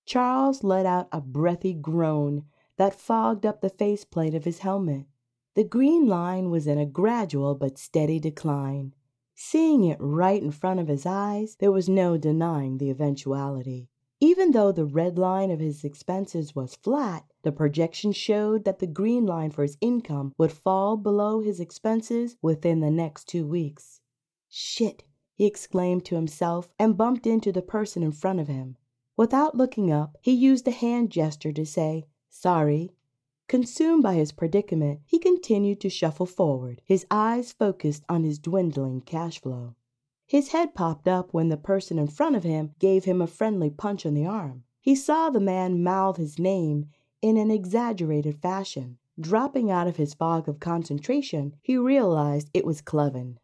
Charles 0.05 0.63
let 0.63 0.85
out 0.85 1.09
a 1.11 1.19
breathy 1.19 1.73
groan 1.73 2.45
that 2.77 2.95
fogged 2.95 3.45
up 3.45 3.59
the 3.59 3.69
faceplate 3.69 4.33
of 4.33 4.45
his 4.45 4.59
helmet. 4.59 5.07
The 5.55 5.63
green 5.63 6.07
line 6.07 6.49
was 6.49 6.65
in 6.65 6.79
a 6.79 6.85
gradual 6.85 7.53
but 7.53 7.77
steady 7.77 8.19
decline. 8.19 8.95
Seeing 9.35 9.83
it 9.83 9.97
right 9.99 10.41
in 10.41 10.51
front 10.51 10.79
of 10.79 10.87
his 10.87 11.05
eyes, 11.05 11.57
there 11.59 11.71
was 11.71 11.87
no 11.87 12.17
denying 12.17 12.77
the 12.77 12.89
eventuality. 12.89 13.89
Even 14.19 14.51
though 14.51 14.71
the 14.71 14.85
red 14.85 15.19
line 15.19 15.51
of 15.51 15.59
his 15.59 15.83
expenses 15.83 16.55
was 16.55 16.75
flat, 16.75 17.25
the 17.43 17.51
projection 17.51 18.13
showed 18.13 18.63
that 18.63 18.79
the 18.79 18.87
green 18.87 19.25
line 19.25 19.51
for 19.51 19.63
his 19.63 19.77
income 19.81 20.33
would 20.37 20.51
fall 20.51 20.97
below 20.97 21.41
his 21.41 21.59
expenses 21.59 22.37
within 22.41 22.79
the 22.79 22.89
next 22.89 23.25
two 23.25 23.45
weeks. 23.45 23.99
Shit, 24.49 25.03
he 25.35 25.45
exclaimed 25.45 26.05
to 26.05 26.15
himself 26.15 26.71
and 26.79 26.97
bumped 26.97 27.27
into 27.27 27.51
the 27.51 27.61
person 27.61 28.01
in 28.01 28.11
front 28.11 28.39
of 28.39 28.47
him. 28.47 28.77
Without 29.17 29.55
looking 29.57 29.91
up, 29.91 30.17
he 30.21 30.31
used 30.31 30.67
a 30.67 30.71
hand 30.71 31.11
gesture 31.11 31.51
to 31.51 31.65
say, 31.65 32.05
Sorry, 32.29 32.91
Consumed 33.53 34.01
by 34.01 34.15
his 34.15 34.31
predicament, 34.31 35.01
he 35.05 35.19
continued 35.19 35.79
to 35.81 35.87
shuffle 35.87 36.25
forward, 36.25 36.81
his 36.85 37.05
eyes 37.11 37.51
focused 37.51 38.03
on 38.09 38.23
his 38.23 38.39
dwindling 38.39 39.01
cash 39.01 39.39
flow. 39.39 39.75
His 40.25 40.53
head 40.53 40.73
popped 40.73 41.07
up 41.07 41.35
when 41.35 41.49
the 41.49 41.55
person 41.55 41.99
in 41.99 42.07
front 42.07 42.35
of 42.35 42.43
him 42.43 42.73
gave 42.79 43.05
him 43.05 43.21
a 43.21 43.27
friendly 43.27 43.69
punch 43.69 44.07
on 44.07 44.15
the 44.15 44.25
arm. 44.25 44.63
He 44.81 44.95
saw 44.95 45.29
the 45.29 45.39
man 45.39 45.83
mouth 45.83 46.17
his 46.17 46.39
name 46.39 46.87
in 47.21 47.37
an 47.37 47.51
exaggerated 47.51 48.41
fashion. 48.41 48.97
Dropping 49.19 49.69
out 49.69 49.85
of 49.85 49.97
his 49.97 50.15
fog 50.15 50.49
of 50.49 50.59
concentration, 50.59 51.53
he 51.61 51.77
realized 51.77 52.49
it 52.55 52.65
was 52.65 52.81
Clevin. 52.81 53.37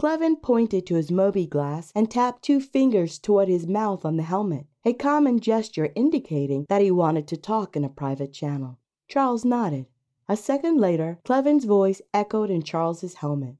Clevin 0.00 0.40
pointed 0.40 0.86
to 0.86 0.94
his 0.94 1.10
mobiGlas 1.10 1.90
and 1.96 2.08
tapped 2.08 2.44
two 2.44 2.60
fingers 2.60 3.18
toward 3.18 3.48
his 3.48 3.66
mouth 3.66 4.04
on 4.04 4.14
the 4.14 4.22
helmet, 4.22 4.68
a 4.84 4.92
common 4.92 5.40
gesture 5.40 5.90
indicating 5.96 6.64
that 6.68 6.80
he 6.80 6.92
wanted 6.92 7.26
to 7.26 7.36
talk 7.36 7.74
in 7.74 7.82
a 7.82 7.88
private 7.88 8.32
channel. 8.32 8.78
Charles 9.12 9.44
nodded. 9.44 9.84
A 10.26 10.38
second 10.38 10.78
later, 10.78 11.18
Clevin's 11.22 11.66
voice 11.66 12.00
echoed 12.14 12.48
in 12.48 12.62
Charles's 12.62 13.16
helmet. 13.16 13.56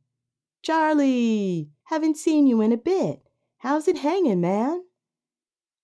Charlie, 0.63 1.69
haven't 1.85 2.17
seen 2.17 2.47
you 2.47 2.63
in 2.63 2.73
a 2.73 2.79
bit. 2.79 3.21
How's 3.59 3.87
it 3.87 3.99
hanging, 3.99 4.41
man? 4.41 4.83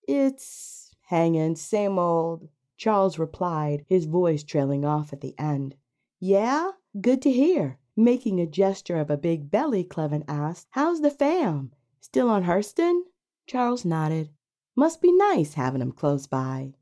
It's 0.07 0.95
hanging, 1.09 1.55
same 1.55 1.99
old, 1.99 2.49
Charles 2.77 3.19
replied, 3.19 3.85
his 3.87 4.05
voice 4.05 4.41
trailing 4.41 4.85
off 4.85 5.13
at 5.13 5.21
the 5.21 5.35
end. 5.37 5.75
Yeah? 6.19 6.71
Good 6.99 7.21
to 7.21 7.31
hear. 7.31 7.77
Making 7.95 8.39
a 8.39 8.47
gesture 8.47 8.97
of 8.97 9.11
a 9.11 9.17
big 9.17 9.51
belly, 9.51 9.83
Clevin 9.83 10.23
asked, 10.27 10.65
How's 10.71 11.01
the 11.01 11.11
fam? 11.11 11.73
Still 11.99 12.31
on 12.31 12.45
Hurston? 12.45 13.01
Charles 13.45 13.85
nodded. 13.85 14.31
Must 14.75 14.99
be 14.99 15.11
nice 15.11 15.53
having 15.53 15.83
'em 15.83 15.91
close 15.91 16.25
by. 16.25 16.73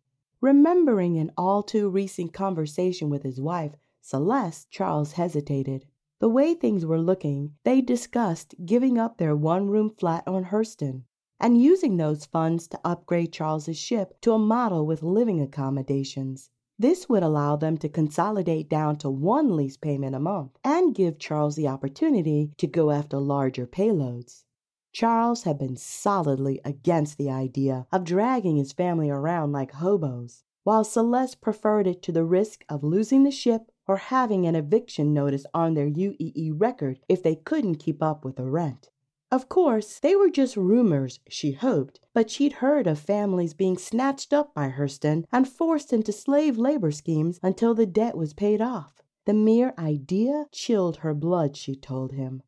Remembering 0.41 1.17
an 1.17 1.31
all 1.35 1.63
too 1.63 1.89
recent 1.89 2.31
conversation 2.31 3.09
with 3.09 3.23
his 3.23 3.41
wife, 3.41 3.75
Celeste, 4.01 4.69
Charles 4.69 5.13
hesitated. 5.13 5.87
The 6.19 6.29
way 6.29 6.53
things 6.53 6.85
were 6.85 7.01
looking, 7.01 7.53
they 7.63 7.81
discussed 7.81 8.53
giving 8.63 8.99
up 8.99 9.17
their 9.17 9.35
one 9.35 9.67
room 9.67 9.89
flat 9.89 10.27
on 10.27 10.45
Hurston 10.45 11.05
and 11.39 11.59
using 11.61 11.97
those 11.97 12.25
funds 12.25 12.67
to 12.67 12.79
upgrade 12.83 13.33
Charles's 13.33 13.77
ship 13.77 14.21
to 14.21 14.33
a 14.33 14.39
model 14.39 14.85
with 14.85 15.01
living 15.01 15.41
accommodations. 15.41 16.51
This 16.77 17.09
would 17.09 17.23
allow 17.23 17.55
them 17.55 17.77
to 17.79 17.89
consolidate 17.89 18.69
down 18.69 18.97
to 18.97 19.09
one 19.09 19.55
lease 19.55 19.77
payment 19.77 20.15
a 20.15 20.19
month 20.19 20.59
and 20.63 20.93
give 20.93 21.17
Charles 21.17 21.55
the 21.55 21.67
opportunity 21.67 22.51
to 22.57 22.67
go 22.67 22.91
after 22.91 23.17
larger 23.17 23.65
payloads. 23.65 24.43
Charles 24.99 25.43
had 25.43 25.59
been 25.59 25.75
solidly 25.75 26.59
against 26.65 27.19
the 27.19 27.29
idea 27.29 27.85
of 27.91 28.03
dragging 28.03 28.55
his 28.55 28.73
family 28.73 29.11
around 29.11 29.51
like 29.51 29.73
hobos, 29.73 30.43
while 30.63 30.83
Celeste 30.83 31.39
preferred 31.39 31.85
it 31.85 32.01
to 32.01 32.11
the 32.11 32.25
risk 32.25 32.65
of 32.67 32.83
losing 32.83 33.21
the 33.21 33.29
ship 33.29 33.71
or 33.87 33.97
having 33.97 34.47
an 34.47 34.55
eviction 34.55 35.13
notice 35.13 35.45
on 35.53 35.75
their 35.75 35.87
UEE 35.87 36.51
record 36.59 36.99
if 37.07 37.21
they 37.21 37.35
couldn't 37.35 37.75
keep 37.75 38.01
up 38.01 38.25
with 38.25 38.37
the 38.37 38.49
rent. 38.49 38.89
Of 39.31 39.49
course, 39.49 39.99
they 39.99 40.15
were 40.15 40.31
just 40.31 40.57
rumors, 40.57 41.19
she 41.29 41.51
hoped, 41.51 41.99
but 42.15 42.31
she'd 42.31 42.53
heard 42.53 42.87
of 42.87 42.97
families 42.97 43.53
being 43.53 43.77
snatched 43.77 44.33
up 44.33 44.55
by 44.55 44.69
Hurston 44.69 45.25
and 45.31 45.47
forced 45.47 45.93
into 45.93 46.11
slave 46.11 46.57
labor 46.57 46.89
schemes 46.89 47.39
until 47.43 47.75
the 47.75 47.85
debt 47.85 48.17
was 48.17 48.33
paid 48.33 48.61
off. 48.61 49.03
The 49.25 49.35
mere 49.35 49.75
idea 49.77 50.47
chilled 50.51 50.97
her 50.97 51.13
blood, 51.13 51.55
she 51.55 51.75
told 51.75 52.13
him. 52.13 52.41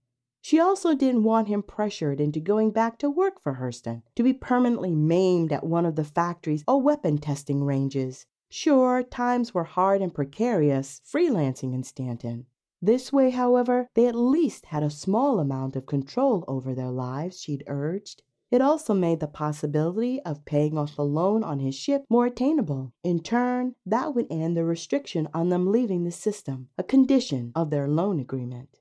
She 0.49 0.59
also 0.59 0.95
didn't 0.95 1.25
want 1.25 1.47
him 1.47 1.61
pressured 1.61 2.19
into 2.19 2.39
going 2.39 2.71
back 2.71 2.97
to 2.97 3.07
work 3.07 3.39
for 3.39 3.57
Hurston, 3.61 4.01
to 4.15 4.23
be 4.23 4.33
permanently 4.33 4.95
maimed 4.95 5.53
at 5.53 5.63
one 5.63 5.85
of 5.85 5.95
the 5.95 6.03
factories 6.03 6.63
or 6.67 6.73
oh, 6.73 6.77
weapon 6.77 7.19
testing 7.19 7.63
ranges. 7.63 8.25
Sure, 8.49 9.03
times 9.03 9.53
were 9.53 9.63
hard 9.63 10.01
and 10.01 10.11
precarious 10.11 11.01
freelancing 11.05 11.75
in 11.75 11.83
Stanton, 11.83 12.47
this 12.81 13.13
way, 13.13 13.29
however, 13.29 13.89
they 13.93 14.07
at 14.07 14.15
least 14.15 14.65
had 14.65 14.81
a 14.81 14.89
small 14.89 15.39
amount 15.39 15.75
of 15.75 15.85
control 15.85 16.43
over 16.47 16.73
their 16.73 16.89
lives, 16.89 17.39
she'd 17.39 17.63
urged. 17.67 18.23
It 18.49 18.59
also 18.59 18.95
made 18.95 19.19
the 19.19 19.27
possibility 19.27 20.19
of 20.23 20.45
paying 20.45 20.79
off 20.79 20.95
the 20.95 21.05
loan 21.05 21.43
on 21.43 21.59
his 21.59 21.75
ship 21.75 22.05
more 22.09 22.25
attainable. 22.25 22.91
In 23.03 23.19
turn, 23.19 23.75
that 23.85 24.15
would 24.15 24.25
end 24.31 24.57
the 24.57 24.65
restriction 24.65 25.29
on 25.31 25.49
them 25.49 25.71
leaving 25.71 26.05
the 26.05 26.11
system, 26.11 26.69
a 26.75 26.83
condition 26.83 27.51
of 27.53 27.69
their 27.69 27.87
loan 27.87 28.19
agreement. 28.19 28.78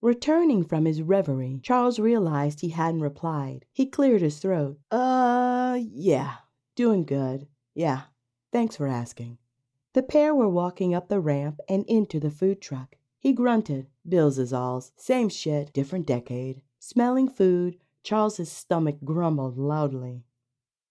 Returning 0.00 0.64
from 0.64 0.84
his 0.84 1.02
reverie, 1.02 1.60
Charles 1.62 1.98
realized 1.98 2.60
he 2.60 2.68
hadn't 2.68 3.00
replied. 3.00 3.64
He 3.72 3.86
cleared 3.86 4.22
his 4.22 4.38
throat. 4.38 4.78
Uh, 4.90 5.78
yeah, 5.80 6.36
doing 6.76 7.04
good. 7.04 7.48
Yeah, 7.74 8.02
thanks 8.52 8.76
for 8.76 8.86
asking. 8.86 9.38
The 9.94 10.02
pair 10.04 10.34
were 10.34 10.48
walking 10.48 10.94
up 10.94 11.08
the 11.08 11.18
ramp 11.18 11.58
and 11.68 11.84
into 11.86 12.20
the 12.20 12.30
food 12.30 12.60
truck. 12.60 12.96
He 13.18 13.32
grunted. 13.32 13.88
Bills 14.08 14.38
is 14.38 14.52
alls. 14.52 14.92
Same 14.96 15.28
shit, 15.28 15.72
different 15.72 16.06
decade. 16.06 16.62
Smelling 16.78 17.28
food, 17.28 17.76
Charles's 18.04 18.52
stomach 18.52 18.98
grumbled 19.04 19.58
loudly. 19.58 20.24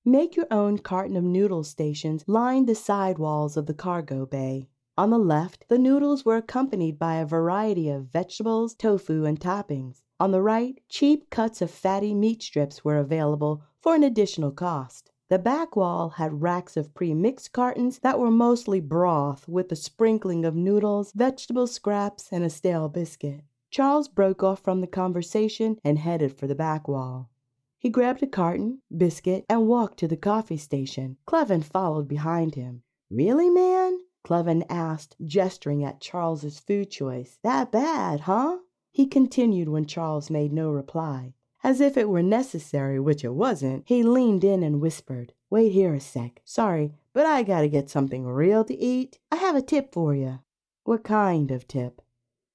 Make 0.04 0.36
your 0.36 0.48
own 0.52 0.80
carton 0.80 1.16
of 1.16 1.24
noodle 1.24 1.64
stations 1.64 2.26
lined 2.28 2.68
the 2.68 2.76
side 2.76 3.18
walls 3.18 3.56
of 3.56 3.66
the 3.66 3.74
cargo 3.74 4.26
bay. 4.26 4.68
On 5.00 5.12
the 5.12 5.20
left, 5.20 5.66
the 5.70 5.78
noodles 5.78 6.26
were 6.26 6.38
accompanied 6.38 6.98
by 6.98 7.18
a 7.18 7.26
variety 7.26 7.88
of 7.88 8.12
vegetables, 8.12 8.74
tofu, 8.74 9.26
and 9.26 9.40
toppings. 9.40 10.02
On 10.20 10.32
the 10.32 10.42
right, 10.42 10.82
cheap 10.90 11.30
cuts 11.30 11.62
of 11.62 11.70
fatty 11.70 12.16
meat 12.16 12.42
strips 12.42 12.84
were 12.84 12.98
available 12.98 13.62
for 13.80 13.94
an 13.94 14.02
additional 14.02 14.50
cost. 14.50 15.12
The 15.30 15.38
back 15.38 15.76
wall 15.76 16.10
had 16.10 16.42
racks 16.42 16.76
of 16.76 16.96
pre-mixed 16.96 17.52
cartons 17.54 18.00
that 18.00 18.18
were 18.18 18.32
mostly 18.32 18.80
broth 18.80 19.48
with 19.48 19.72
a 19.72 19.76
sprinkling 19.76 20.46
of 20.46 20.56
noodles, 20.56 21.12
vegetable 21.12 21.68
scraps, 21.68 22.30
and 22.32 22.44
a 22.44 22.50
stale 22.50 22.90
biscuit. 22.90 23.42
Charles 23.70 24.08
broke 24.08 24.42
off 24.42 24.62
from 24.62 24.82
the 24.82 24.88
conversation 24.88 25.78
and 25.84 26.00
headed 26.00 26.34
for 26.34 26.48
the 26.48 26.56
back 26.56 26.88
wall. 26.88 27.30
He 27.78 27.90
grabbed 27.90 28.24
a 28.24 28.28
carton, 28.28 28.80
biscuit, 28.96 29.46
and 29.48 29.68
walked 29.68 30.00
to 30.00 30.08
the 30.08 30.18
coffee 30.18 30.58
station. 30.58 31.18
Clevin 31.28 31.64
followed 31.64 32.08
behind 32.08 32.56
him. 32.56 32.82
Really, 33.12 33.52
man? 33.52 34.00
Clevin 34.28 34.66
asked, 34.68 35.16
gesturing 35.24 35.86
at 35.86 36.02
Charles's 36.02 36.60
food 36.60 36.92
choice. 36.92 37.40
That 37.44 37.72
bad, 37.72 38.20
huh? 38.20 38.58
He 38.92 39.08
continued 39.08 39.70
when 39.70 39.86
Charles 39.86 40.30
made 40.30 40.52
no 40.52 40.70
reply. 40.70 41.34
As 41.64 41.80
if 41.80 41.96
it 41.96 42.10
were 42.10 42.22
necessary, 42.22 43.00
which 43.00 43.24
it 43.24 43.34
wasn't, 43.34 43.84
he 43.86 44.04
leaned 44.04 44.44
in 44.44 44.64
and 44.64 44.82
whispered, 44.82 45.32
Wait 45.50 45.72
here 45.72 45.94
a 45.94 46.02
sec. 46.02 46.42
Sorry, 46.44 46.92
but 47.14 47.26
I 47.26 47.42
gotta 47.42 47.70
get 47.70 47.90
something 47.90 48.26
real 48.26 48.66
to 48.66 48.78
eat. 48.78 49.18
I 49.32 49.38
have 49.38 49.56
a 49.56 49.62
tip 49.62 49.94
for 49.94 50.14
you. 50.14 50.40
What 50.84 51.06
kind 51.06 51.50
of 51.50 51.66
tip? 51.66 52.02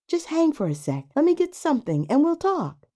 Just 0.06 0.26
hang 0.26 0.52
for 0.52 0.66
a 0.66 0.74
sec. 0.74 1.06
Let 1.16 1.24
me 1.24 1.34
get 1.34 1.54
something 1.54 2.06
and 2.10 2.22
we'll 2.22 2.36
talk. 2.36 2.86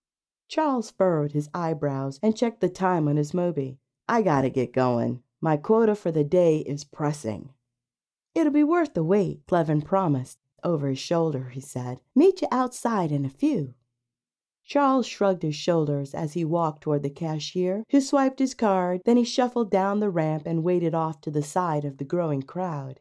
Charles 0.48 0.90
furrowed 0.90 1.32
his 1.32 1.48
eyebrows 1.54 2.20
and 2.22 2.36
checked 2.36 2.60
the 2.60 2.68
time 2.68 3.08
on 3.08 3.16
his 3.16 3.32
Moby. 3.32 3.78
I 4.06 4.20
gotta 4.20 4.50
get 4.50 4.74
going. 4.74 5.22
My 5.40 5.56
quota 5.56 5.94
for 5.94 6.12
the 6.12 6.24
day 6.24 6.58
is 6.58 6.84
pressing. 6.84 7.54
It'll 8.36 8.52
be 8.52 8.64
worth 8.64 8.92
the 8.92 9.02
wait, 9.02 9.46
Clevin 9.46 9.82
promised. 9.82 10.36
Over 10.62 10.90
his 10.90 10.98
shoulder, 10.98 11.48
he 11.48 11.60
said. 11.62 12.02
Meet 12.14 12.42
you 12.42 12.48
outside 12.52 13.10
in 13.10 13.24
a 13.24 13.30
few. 13.30 13.72
Charles 14.62 15.06
shrugged 15.06 15.42
his 15.42 15.54
shoulders 15.56 16.12
as 16.12 16.34
he 16.34 16.44
walked 16.44 16.82
toward 16.82 17.02
the 17.02 17.08
cashier, 17.08 17.82
who 17.88 17.98
swiped 17.98 18.38
his 18.38 18.52
card. 18.52 19.00
Then 19.06 19.16
he 19.16 19.24
shuffled 19.24 19.70
down 19.70 20.00
the 20.00 20.10
ramp 20.10 20.42
and 20.44 20.62
waded 20.62 20.94
off 20.94 21.22
to 21.22 21.30
the 21.30 21.42
side 21.42 21.86
of 21.86 21.96
the 21.96 22.04
growing 22.04 22.42
crowd. 22.42 23.00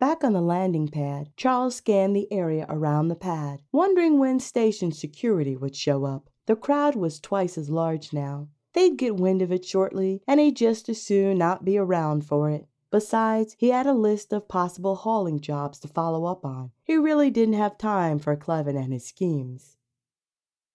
Back 0.00 0.24
on 0.24 0.32
the 0.32 0.40
landing 0.40 0.88
pad, 0.88 1.28
Charles 1.36 1.76
scanned 1.76 2.16
the 2.16 2.32
area 2.32 2.64
around 2.70 3.08
the 3.08 3.14
pad, 3.14 3.60
wondering 3.72 4.18
when 4.18 4.40
station 4.40 4.90
security 4.90 5.54
would 5.54 5.76
show 5.76 6.06
up. 6.06 6.30
The 6.46 6.56
crowd 6.56 6.96
was 6.96 7.20
twice 7.20 7.58
as 7.58 7.68
large 7.68 8.14
now. 8.14 8.48
They'd 8.72 8.96
get 8.96 9.16
wind 9.16 9.42
of 9.42 9.52
it 9.52 9.66
shortly, 9.66 10.22
and 10.26 10.40
he'd 10.40 10.56
just 10.56 10.88
as 10.88 11.02
soon 11.02 11.36
not 11.36 11.62
be 11.62 11.76
around 11.76 12.24
for 12.24 12.48
it. 12.48 12.66
Besides, 12.90 13.54
he 13.58 13.68
had 13.68 13.86
a 13.86 13.92
list 13.92 14.32
of 14.32 14.48
possible 14.48 14.96
hauling 14.96 15.40
jobs 15.40 15.78
to 15.80 15.88
follow 15.88 16.24
up 16.24 16.44
on. 16.44 16.70
He 16.84 16.96
really 16.96 17.30
didn't 17.30 17.54
have 17.54 17.76
time 17.76 18.18
for 18.18 18.34
Clevin 18.34 18.76
and 18.76 18.92
his 18.92 19.06
schemes. 19.06 19.76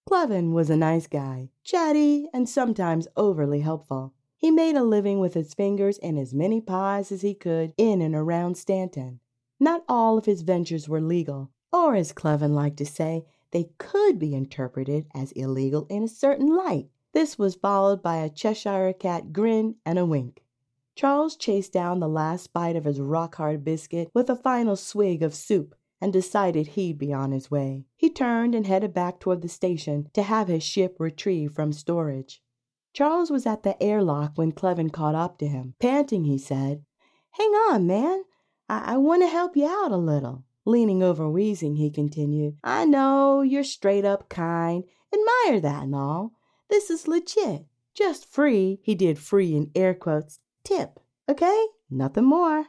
Clevin 0.08 0.52
was 0.52 0.70
a 0.70 0.76
nice 0.76 1.06
guy, 1.06 1.50
chatty 1.64 2.28
and 2.32 2.48
sometimes 2.48 3.08
overly 3.16 3.60
helpful. 3.60 4.12
He 4.36 4.50
made 4.50 4.76
a 4.76 4.84
living 4.84 5.18
with 5.18 5.34
his 5.34 5.54
fingers 5.54 5.98
in 5.98 6.18
as 6.18 6.34
many 6.34 6.60
pies 6.60 7.10
as 7.10 7.22
he 7.22 7.34
could 7.34 7.72
in 7.76 8.00
and 8.00 8.14
around 8.14 8.56
Stanton. 8.56 9.18
Not 9.58 9.84
all 9.88 10.18
of 10.18 10.26
his 10.26 10.42
ventures 10.42 10.88
were 10.88 11.00
legal, 11.00 11.50
or 11.72 11.96
as 11.96 12.12
Clevin 12.12 12.54
liked 12.54 12.76
to 12.76 12.86
say, 12.86 13.24
they 13.50 13.70
could 13.78 14.18
be 14.18 14.34
interpreted 14.34 15.06
as 15.14 15.32
illegal 15.32 15.86
in 15.88 16.02
a 16.04 16.08
certain 16.08 16.54
light. 16.54 16.88
This 17.12 17.38
was 17.38 17.54
followed 17.54 18.02
by 18.02 18.18
a 18.18 18.28
Cheshire 18.30 18.92
cat 18.92 19.32
grin 19.32 19.76
and 19.86 19.98
a 19.98 20.04
wink. 20.04 20.43
Charles 20.96 21.36
chased 21.36 21.72
down 21.72 21.98
the 21.98 22.08
last 22.08 22.52
bite 22.52 22.76
of 22.76 22.84
his 22.84 23.00
rock 23.00 23.34
hard 23.34 23.64
biscuit 23.64 24.10
with 24.14 24.30
a 24.30 24.36
final 24.36 24.76
swig 24.76 25.22
of 25.22 25.34
soup 25.34 25.74
and 26.00 26.12
decided 26.12 26.68
he'd 26.68 26.98
be 26.98 27.12
on 27.12 27.32
his 27.32 27.50
way. 27.50 27.84
He 27.96 28.10
turned 28.10 28.54
and 28.54 28.66
headed 28.66 28.94
back 28.94 29.18
toward 29.18 29.42
the 29.42 29.48
station 29.48 30.08
to 30.12 30.22
have 30.22 30.48
his 30.48 30.62
ship 30.62 30.96
retrieved 30.98 31.54
from 31.54 31.72
storage. 31.72 32.42
Charles 32.92 33.30
was 33.30 33.44
at 33.44 33.64
the 33.64 33.82
airlock 33.82 34.32
when 34.36 34.52
Clevin 34.52 34.92
caught 34.92 35.16
up 35.16 35.38
to 35.38 35.48
him. 35.48 35.74
Panting, 35.80 36.24
he 36.24 36.38
said, 36.38 36.84
Hang 37.32 37.50
on, 37.50 37.86
man. 37.86 38.22
I, 38.68 38.94
I 38.94 38.96
want 38.98 39.22
to 39.22 39.28
help 39.28 39.56
you 39.56 39.66
out 39.66 39.90
a 39.90 39.96
little. 39.96 40.44
Leaning 40.64 41.02
over 41.02 41.28
wheezing, 41.28 41.76
he 41.76 41.90
continued, 41.90 42.56
I 42.62 42.84
know 42.84 43.42
you're 43.42 43.64
straight 43.64 44.04
up 44.04 44.28
kind. 44.28 44.84
Admire 45.12 45.60
that 45.60 45.82
and 45.82 45.94
all. 45.94 46.32
This 46.70 46.88
is 46.88 47.08
legit. 47.08 47.66
Just 47.94 48.26
free, 48.26 48.80
he 48.82 48.94
did 48.94 49.18
free 49.18 49.54
in 49.54 49.70
air 49.74 49.94
quotes, 49.94 50.38
tip. 50.64 51.00
Okay? 51.28 51.66
Nothing 51.90 52.24
more. 52.24 52.66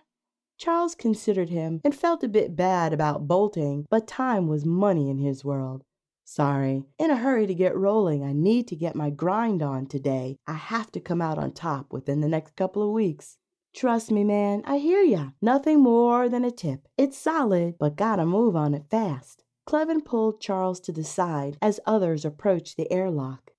Charles 0.57 0.95
considered 0.95 1.49
him 1.49 1.81
and 1.83 1.93
felt 1.93 2.23
a 2.23 2.29
bit 2.29 2.55
bad 2.55 2.93
about 2.93 3.27
bolting, 3.27 3.85
but 3.89 4.07
time 4.07 4.47
was 4.47 4.65
money 4.65 5.09
in 5.09 5.17
his 5.17 5.43
world. 5.43 5.83
Sorry, 6.23 6.83
in 6.97 7.11
a 7.11 7.17
hurry 7.17 7.45
to 7.45 7.53
get 7.53 7.77
rolling. 7.77 8.23
I 8.23 8.33
need 8.33 8.67
to 8.69 8.75
get 8.75 8.95
my 8.95 9.09
grind 9.09 9.61
on 9.61 9.85
today. 9.85 10.37
I 10.47 10.53
have 10.53 10.91
to 10.93 10.99
come 10.99 11.21
out 11.21 11.37
on 11.37 11.51
top 11.51 11.93
within 11.93 12.21
the 12.21 12.29
next 12.29 12.55
couple 12.55 12.81
of 12.81 12.89
weeks. 12.89 13.37
Trust 13.75 14.09
me, 14.09 14.23
man, 14.23 14.63
I 14.65 14.77
hear 14.77 15.01
ya. 15.01 15.31
Nothing 15.41 15.81
more 15.81 16.29
than 16.29 16.45
a 16.45 16.51
tip. 16.51 16.87
It's 16.97 17.17
solid, 17.17 17.75
but 17.77 17.97
gotta 17.97 18.25
move 18.25 18.55
on 18.55 18.73
it 18.73 18.85
fast. 18.89 19.43
Clevin 19.67 20.05
pulled 20.05 20.39
Charles 20.39 20.79
to 20.81 20.91
the 20.91 21.03
side 21.03 21.57
as 21.61 21.79
others 21.85 22.23
approached 22.23 22.77
the 22.77 22.91
airlock. 22.91 23.51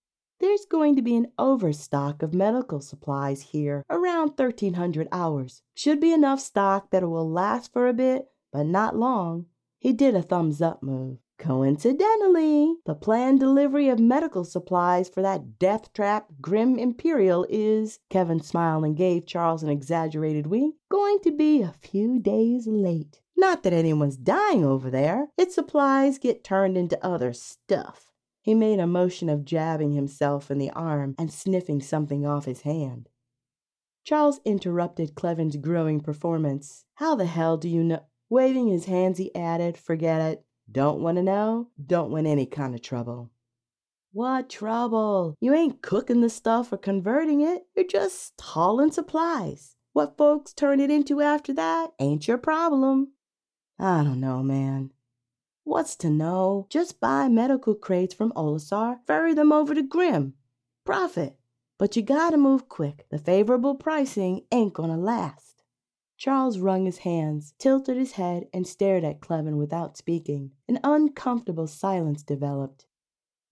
There's 0.46 0.64
going 0.64 0.94
to 0.94 1.02
be 1.02 1.16
an 1.16 1.32
overstock 1.40 2.22
of 2.22 2.32
medical 2.32 2.80
supplies 2.80 3.42
here 3.42 3.84
around 3.90 4.38
1300 4.38 5.08
hours. 5.10 5.62
Should 5.74 5.98
be 5.98 6.12
enough 6.12 6.38
stock 6.38 6.90
that 6.90 7.02
it 7.02 7.06
will 7.06 7.28
last 7.28 7.72
for 7.72 7.88
a 7.88 7.92
bit, 7.92 8.28
but 8.52 8.64
not 8.64 8.94
long. 8.96 9.46
He 9.80 9.92
did 9.92 10.14
a 10.14 10.22
thumbs 10.22 10.62
up 10.62 10.84
move. 10.84 11.18
Coincidentally, 11.36 12.76
the 12.86 12.94
planned 12.94 13.40
delivery 13.40 13.88
of 13.88 13.98
medical 13.98 14.44
supplies 14.44 15.08
for 15.08 15.20
that 15.20 15.58
death 15.58 15.92
trap 15.92 16.28
Grim 16.40 16.78
Imperial 16.78 17.44
is, 17.50 17.98
Clevin 18.08 18.44
smiled 18.44 18.84
and 18.84 18.96
gave 18.96 19.26
Charles 19.26 19.64
an 19.64 19.68
exaggerated 19.68 20.46
wink, 20.46 20.76
going 20.88 21.18
to 21.24 21.32
be 21.32 21.60
a 21.60 21.74
few 21.82 22.20
days 22.20 22.68
late. 22.68 23.20
Not 23.36 23.64
that 23.64 23.72
anyone's 23.72 24.16
dying 24.16 24.64
over 24.64 24.90
there. 24.90 25.26
Its 25.36 25.56
supplies 25.56 26.18
get 26.18 26.44
turned 26.44 26.78
into 26.78 27.04
other 27.04 27.32
stuff. 27.32 28.05
He 28.46 28.54
made 28.54 28.78
a 28.78 28.86
motion 28.86 29.28
of 29.28 29.44
jabbing 29.44 29.90
himself 29.90 30.52
in 30.52 30.58
the 30.58 30.70
arm 30.70 31.16
and 31.18 31.32
sniffing 31.32 31.82
something 31.82 32.24
off 32.24 32.44
his 32.44 32.60
hand. 32.60 33.08
Charles 34.04 34.38
interrupted 34.44 35.16
Clevin's 35.16 35.56
growing 35.56 36.00
performance. 36.00 36.84
How 36.94 37.16
the 37.16 37.26
hell 37.26 37.56
do 37.56 37.68
you 37.68 37.82
know? 37.82 38.04
Waving 38.30 38.68
his 38.68 38.84
hands, 38.84 39.18
he 39.18 39.34
added, 39.34 39.76
Forget 39.76 40.20
it. 40.20 40.44
Don't 40.70 41.00
want 41.00 41.16
to 41.16 41.24
know? 41.24 41.70
Don't 41.84 42.12
want 42.12 42.28
any 42.28 42.46
kind 42.46 42.72
of 42.76 42.82
trouble. 42.82 43.32
What 44.12 44.48
trouble? 44.48 45.34
You 45.40 45.52
ain't 45.52 45.82
cooking 45.82 46.20
the 46.20 46.30
stuff 46.30 46.72
or 46.72 46.78
converting 46.78 47.40
it. 47.40 47.66
You're 47.74 47.84
just 47.84 48.40
hauling 48.40 48.92
supplies. 48.92 49.74
What 49.92 50.16
folks 50.16 50.52
turn 50.52 50.78
it 50.78 50.92
into 50.92 51.20
after 51.20 51.52
that 51.54 51.94
ain't 51.98 52.28
your 52.28 52.38
problem. 52.38 53.08
I 53.76 54.04
don't 54.04 54.20
know, 54.20 54.44
man. 54.44 54.92
What's 55.66 55.96
to 55.96 56.10
know? 56.10 56.68
Just 56.70 57.00
buy 57.00 57.28
medical 57.28 57.74
crates 57.74 58.14
from 58.14 58.30
Olisar, 58.36 59.00
ferry 59.04 59.34
them 59.34 59.50
over 59.50 59.74
to 59.74 59.82
Grim. 59.82 60.34
Profit. 60.84 61.40
But 61.76 61.96
you 61.96 62.02
gotta 62.02 62.36
move 62.36 62.68
quick. 62.68 63.04
The 63.10 63.18
favorable 63.18 63.74
pricing 63.74 64.44
ain't 64.52 64.74
gonna 64.74 64.96
last. 64.96 65.64
Charles 66.16 66.60
wrung 66.60 66.86
his 66.86 66.98
hands, 66.98 67.52
tilted 67.58 67.96
his 67.96 68.12
head, 68.12 68.46
and 68.54 68.64
stared 68.64 69.02
at 69.02 69.18
Clevin 69.18 69.56
without 69.56 69.96
speaking. 69.96 70.52
An 70.68 70.78
uncomfortable 70.84 71.66
silence 71.66 72.22
developed. 72.22 72.86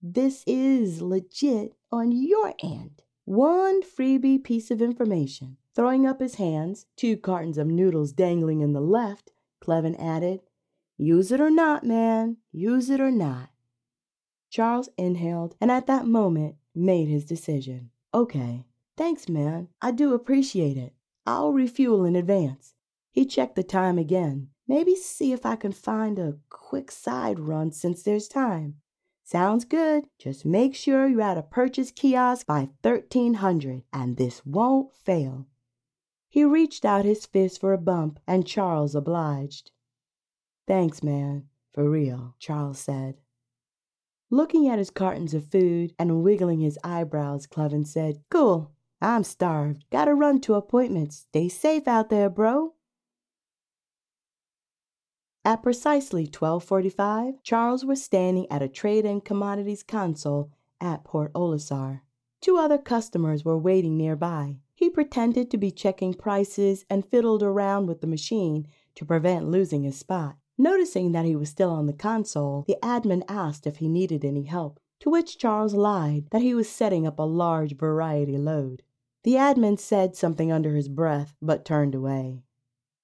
This 0.01 0.45
is 0.47 1.01
legit 1.01 1.73
on 1.91 2.13
your 2.13 2.53
end. 2.63 3.03
One 3.25 3.83
freebie 3.83 4.41
piece 4.41 4.71
of 4.71 4.81
information. 4.81 5.57
Throwing 5.75 6.05
up 6.05 6.21
his 6.21 6.35
hands, 6.35 6.85
two 6.95 7.17
cartons 7.17 7.57
of 7.57 7.67
noodles 7.67 8.13
dangling 8.13 8.61
in 8.61 8.71
the 8.71 8.79
left, 8.79 9.33
Clevin 9.61 9.97
added, 9.99 10.39
Use 10.97 11.31
it 11.31 11.41
or 11.41 11.49
not, 11.49 11.83
man. 11.83 12.37
Use 12.51 12.89
it 12.89 13.01
or 13.01 13.11
not. 13.11 13.49
Charles 14.49 14.89
inhaled 14.97 15.55
and 15.59 15.69
at 15.69 15.87
that 15.87 16.07
moment 16.07 16.55
made 16.73 17.07
his 17.07 17.25
decision. 17.25 17.89
Okay. 18.13 18.65
Thanks, 18.97 19.27
man. 19.27 19.67
I 19.81 19.91
do 19.91 20.13
appreciate 20.13 20.77
it. 20.77 20.93
I'll 21.25 21.51
refuel 21.51 22.05
in 22.05 22.15
advance. 22.15 22.75
He 23.11 23.25
checked 23.25 23.55
the 23.55 23.63
time 23.63 23.97
again. 23.97 24.49
Maybe 24.67 24.95
see 24.95 25.33
if 25.33 25.45
I 25.45 25.57
can 25.57 25.73
find 25.73 26.17
a 26.17 26.37
quick 26.49 26.91
side 26.91 27.39
run 27.39 27.71
since 27.71 28.03
there's 28.03 28.27
time. 28.27 28.75
Sounds 29.23 29.65
good. 29.65 30.05
Just 30.17 30.45
make 30.45 30.75
sure 30.75 31.07
you're 31.07 31.21
at 31.21 31.37
a 31.37 31.41
purchase 31.41 31.91
kiosk 31.91 32.45
by 32.45 32.69
1300 32.83 33.83
and 33.91 34.17
this 34.17 34.45
won't 34.45 34.95
fail. 34.95 35.47
He 36.29 36.43
reached 36.43 36.85
out 36.85 37.05
his 37.05 37.25
fist 37.25 37.61
for 37.61 37.71
a 37.73 37.77
bump, 37.77 38.19
and 38.27 38.45
Charles 38.45 38.93
obliged. 38.93 39.71
Thanks, 40.67 41.03
man, 41.03 41.45
for 41.73 41.89
real, 41.89 42.35
Charles 42.39 42.79
said. 42.79 43.15
Looking 44.31 44.67
at 44.67 44.79
his 44.79 44.89
cartons 44.89 45.33
of 45.33 45.51
food 45.51 45.93
and 45.99 46.23
wiggling 46.23 46.59
his 46.59 46.79
eyebrows, 46.83 47.45
Clevin 47.45 47.85
said, 47.85 48.23
Cool, 48.31 48.71
I'm 49.01 49.23
starved. 49.23 49.85
Gotta 49.91 50.15
run 50.15 50.41
to 50.41 50.55
appointments. 50.55 51.25
Stay 51.29 51.47
safe 51.47 51.87
out 51.87 52.09
there, 52.09 52.29
bro. 52.29 52.73
At 55.43 55.61
precisely 55.61 56.23
1245, 56.23 57.43
Charles 57.43 57.85
was 57.85 58.03
standing 58.03 58.47
at 58.49 58.63
a 58.63 58.67
trade 58.67 59.05
and 59.05 59.23
commodities 59.23 59.83
console 59.83 60.49
at 60.81 61.03
Port 61.03 61.31
Olisar. 61.33 62.01
Two 62.41 62.57
other 62.57 62.79
customers 62.79 63.45
were 63.45 63.57
waiting 63.57 63.95
nearby. 63.95 64.57
He 64.73 64.89
pretended 64.89 65.51
to 65.51 65.57
be 65.57 65.69
checking 65.69 66.15
prices 66.15 66.83
and 66.89 67.05
fiddled 67.05 67.43
around 67.43 67.85
with 67.85 68.01
the 68.01 68.07
machine 68.07 68.65
to 68.95 69.05
prevent 69.05 69.47
losing 69.47 69.83
his 69.83 69.97
spot. 69.97 70.35
Noticing 70.57 71.11
that 71.11 71.25
he 71.25 71.35
was 71.35 71.49
still 71.49 71.71
on 71.71 71.85
the 71.85 71.93
console, 71.93 72.63
the 72.67 72.77
admin 72.81 73.23
asked 73.27 73.67
if 73.67 73.77
he 73.77 73.89
needed 73.89 74.23
any 74.23 74.43
help, 74.43 74.79
to 75.01 75.09
which 75.09 75.37
Charles 75.37 75.73
lied 75.73 76.27
that 76.31 76.41
he 76.41 76.55
was 76.55 76.69
setting 76.69 77.05
up 77.05 77.19
a 77.19 77.23
large 77.23 77.75
variety 77.75 78.37
load. 78.37 78.83
The 79.23 79.33
admin 79.33 79.77
said 79.77 80.15
something 80.15 80.51
under 80.51 80.75
his 80.75 80.87
breath, 80.87 81.35
but 81.41 81.65
turned 81.65 81.95
away. 81.95 82.43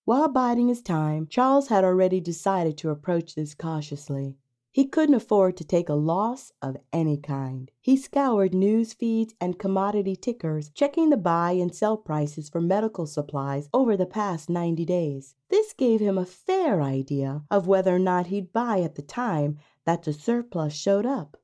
While 0.05 0.29
biding 0.29 0.67
his 0.67 0.81
time, 0.81 1.27
Charles 1.27 1.67
had 1.67 1.83
already 1.83 2.19
decided 2.19 2.77
to 2.79 2.89
approach 2.89 3.35
this 3.35 3.53
cautiously. 3.53 4.37
He 4.73 4.85
couldn't 4.85 5.15
afford 5.15 5.57
to 5.57 5.65
take 5.65 5.89
a 5.89 5.95
loss 5.95 6.53
of 6.61 6.77
any 6.93 7.17
kind. 7.17 7.69
He 7.81 7.97
scoured 7.97 8.53
news 8.53 8.93
feeds 8.93 9.35
and 9.41 9.59
commodity 9.59 10.15
tickers, 10.15 10.69
checking 10.69 11.09
the 11.09 11.17
buy 11.17 11.51
and 11.51 11.75
sell 11.75 11.97
prices 11.97 12.47
for 12.47 12.61
medical 12.61 13.05
supplies 13.05 13.67
over 13.73 13.97
the 13.97 14.05
past 14.05 14.49
90 14.49 14.85
days. 14.85 15.35
This 15.49 15.73
gave 15.73 15.99
him 15.99 16.17
a 16.17 16.25
fair 16.25 16.81
idea 16.81 17.43
of 17.51 17.67
whether 17.67 17.93
or 17.93 17.99
not 17.99 18.27
he'd 18.27 18.53
buy 18.53 18.79
at 18.79 18.95
the 18.95 19.01
time 19.01 19.57
that 19.85 20.03
the 20.03 20.13
surplus 20.13 20.73
showed 20.73 21.05
up. 21.05 21.35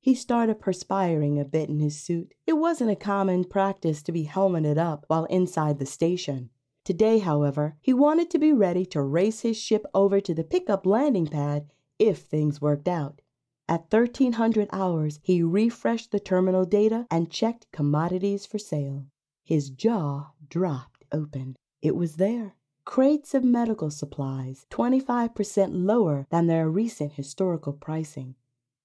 He 0.00 0.16
started 0.16 0.58
perspiring 0.58 1.38
a 1.38 1.44
bit 1.44 1.68
in 1.68 1.78
his 1.78 2.00
suit. 2.00 2.34
It 2.44 2.54
wasn't 2.54 2.90
a 2.90 2.96
common 2.96 3.44
practice 3.44 4.02
to 4.02 4.10
be 4.10 4.24
helmeted 4.24 4.78
up 4.78 5.04
while 5.06 5.26
inside 5.26 5.78
the 5.78 5.86
station. 5.86 6.50
Today, 6.84 7.18
however, 7.20 7.76
he 7.80 7.92
wanted 7.92 8.30
to 8.30 8.38
be 8.38 8.52
ready 8.52 8.84
to 8.86 9.02
race 9.02 9.42
his 9.42 9.56
ship 9.56 9.84
over 9.94 10.20
to 10.20 10.34
the 10.34 10.42
pickup 10.42 10.86
landing 10.86 11.28
pad 11.28 11.68
if 11.98 12.18
things 12.18 12.60
worked 12.60 12.88
out. 12.88 13.20
At 13.68 13.92
1300 13.92 14.68
hours, 14.72 15.20
he 15.22 15.42
refreshed 15.42 16.10
the 16.10 16.20
terminal 16.20 16.64
data 16.64 17.06
and 17.10 17.30
checked 17.30 17.70
commodities 17.72 18.46
for 18.46 18.58
sale. 18.58 19.06
His 19.44 19.68
jaw 19.68 20.30
dropped 20.48 21.04
open. 21.12 21.56
It 21.82 21.94
was 21.94 22.16
there. 22.16 22.54
Crates 22.84 23.34
of 23.34 23.44
medical 23.44 23.90
supplies, 23.90 24.66
25% 24.70 25.84
lower 25.84 26.26
than 26.30 26.46
their 26.46 26.70
recent 26.70 27.12
historical 27.12 27.74
pricing. 27.74 28.34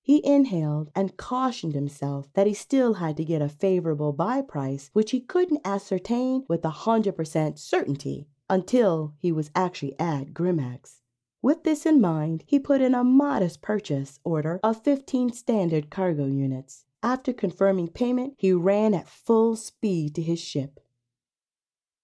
He 0.01 0.25
inhaled 0.25 0.91
and 0.93 1.15
cautioned 1.15 1.73
himself 1.73 2.27
that 2.33 2.45
he 2.45 2.53
still 2.53 2.95
had 2.95 3.15
to 3.15 3.23
get 3.23 3.41
a 3.41 3.47
favorable 3.47 4.11
buy 4.11 4.41
price, 4.41 4.89
which 4.91 5.11
he 5.11 5.21
couldn't 5.21 5.65
ascertain 5.65 6.43
with 6.49 6.65
a 6.65 6.71
100% 6.71 7.57
certainty 7.57 8.27
until 8.49 9.13
he 9.17 9.31
was 9.31 9.49
actually 9.55 9.97
at 9.97 10.33
Grimhex. 10.33 11.02
With 11.43 11.63
this 11.65 11.85
in 11.85 11.99
mind, 11.99 12.45
he 12.47 12.57
put 12.57 12.79
in 12.79 12.95
a 12.95 13.03
modest 13.03 13.61
purchase 13.61 14.17
order 14.23 14.61
of 14.63 14.81
15 14.81 15.33
standard 15.33 15.89
cargo 15.89 16.25
units. 16.25 16.85
After 17.03 17.33
confirming 17.33 17.89
payment, 17.89 18.35
he 18.37 18.53
ran 18.53 18.93
at 18.93 19.09
full 19.09 19.57
speed 19.57 20.15
to 20.15 20.21
his 20.21 20.39
ship. 20.39 20.79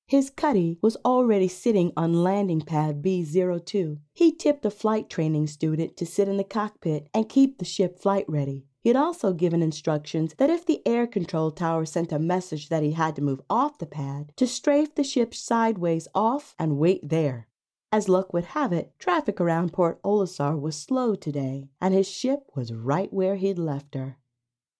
His 0.07 0.29
cuddy 0.29 0.77
was 0.81 0.97
already 1.05 1.47
sitting 1.47 1.93
on 1.95 2.21
landing 2.21 2.59
pad 2.59 3.01
B02. 3.01 3.99
He 4.11 4.35
tipped 4.35 4.65
a 4.65 4.69
flight 4.69 5.09
training 5.09 5.47
student 5.47 5.95
to 5.95 6.05
sit 6.05 6.27
in 6.27 6.35
the 6.35 6.43
cockpit 6.43 7.07
and 7.13 7.29
keep 7.29 7.59
the 7.59 7.65
ship 7.65 7.97
flight 7.97 8.25
ready. 8.27 8.65
He 8.81 8.89
had 8.89 8.97
also 8.97 9.31
given 9.31 9.63
instructions 9.63 10.33
that 10.37 10.49
if 10.49 10.65
the 10.65 10.81
air 10.85 11.07
control 11.07 11.51
tower 11.51 11.85
sent 11.85 12.11
a 12.11 12.19
message 12.19 12.67
that 12.67 12.83
he 12.83 12.91
had 12.91 13.15
to 13.15 13.21
move 13.21 13.39
off 13.49 13.77
the 13.77 13.85
pad, 13.85 14.33
to 14.35 14.45
strafe 14.45 14.95
the 14.95 15.03
ship 15.05 15.33
sideways 15.33 16.09
off 16.13 16.55
and 16.59 16.77
wait 16.77 17.07
there. 17.07 17.48
As 17.91 18.07
luck 18.07 18.33
would 18.33 18.45
have 18.45 18.71
it, 18.71 18.93
traffic 18.99 19.41
around 19.41 19.73
Port 19.73 19.99
Olisar 20.03 20.59
was 20.59 20.75
slow 20.75 21.15
today, 21.15 21.69
and 21.81 21.93
his 21.93 22.07
ship 22.07 22.51
was 22.55 22.71
right 22.71 23.11
where 23.11 23.35
he'd 23.35 23.57
left 23.57 23.95
her. 23.95 24.17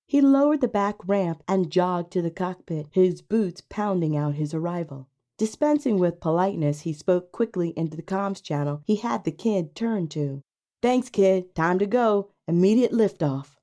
He 0.05 0.21
lowered 0.21 0.61
the 0.61 0.67
back 0.67 0.97
ramp 1.07 1.43
and 1.47 1.71
jogged 1.71 2.11
to 2.13 2.21
the 2.21 2.29
cockpit, 2.29 2.87
his 2.91 3.21
boots 3.21 3.61
pounding 3.67 4.15
out 4.15 4.35
his 4.35 4.53
arrival. 4.53 5.07
Dispensing 5.37 5.97
with 5.97 6.19
politeness, 6.19 6.81
he 6.81 6.93
spoke 6.93 7.31
quickly 7.31 7.69
into 7.77 7.95
the 7.95 8.03
comms 8.03 8.43
channel 8.43 8.81
he 8.85 8.97
had 8.97 9.23
the 9.23 9.31
kid 9.31 9.75
turn 9.75 10.07
to. 10.09 10.43
Thanks, 10.81 11.09
kid. 11.09 11.55
Time 11.55 11.79
to 11.79 11.85
go. 11.85 12.31
Immediate 12.47 12.91
liftoff. 12.91 13.55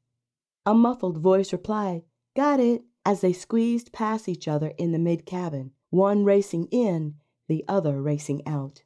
A 0.64 0.74
muffled 0.74 1.18
voice 1.18 1.52
replied, 1.52 2.02
Got 2.34 2.60
it, 2.60 2.82
as 3.04 3.20
they 3.20 3.32
squeezed 3.32 3.92
past 3.92 4.28
each 4.28 4.48
other 4.48 4.72
in 4.78 4.92
the 4.92 4.98
mid 4.98 5.24
cabin, 5.24 5.72
one 5.90 6.24
racing 6.24 6.66
in, 6.72 7.14
the 7.46 7.64
other 7.68 8.02
racing 8.02 8.46
out. 8.46 8.82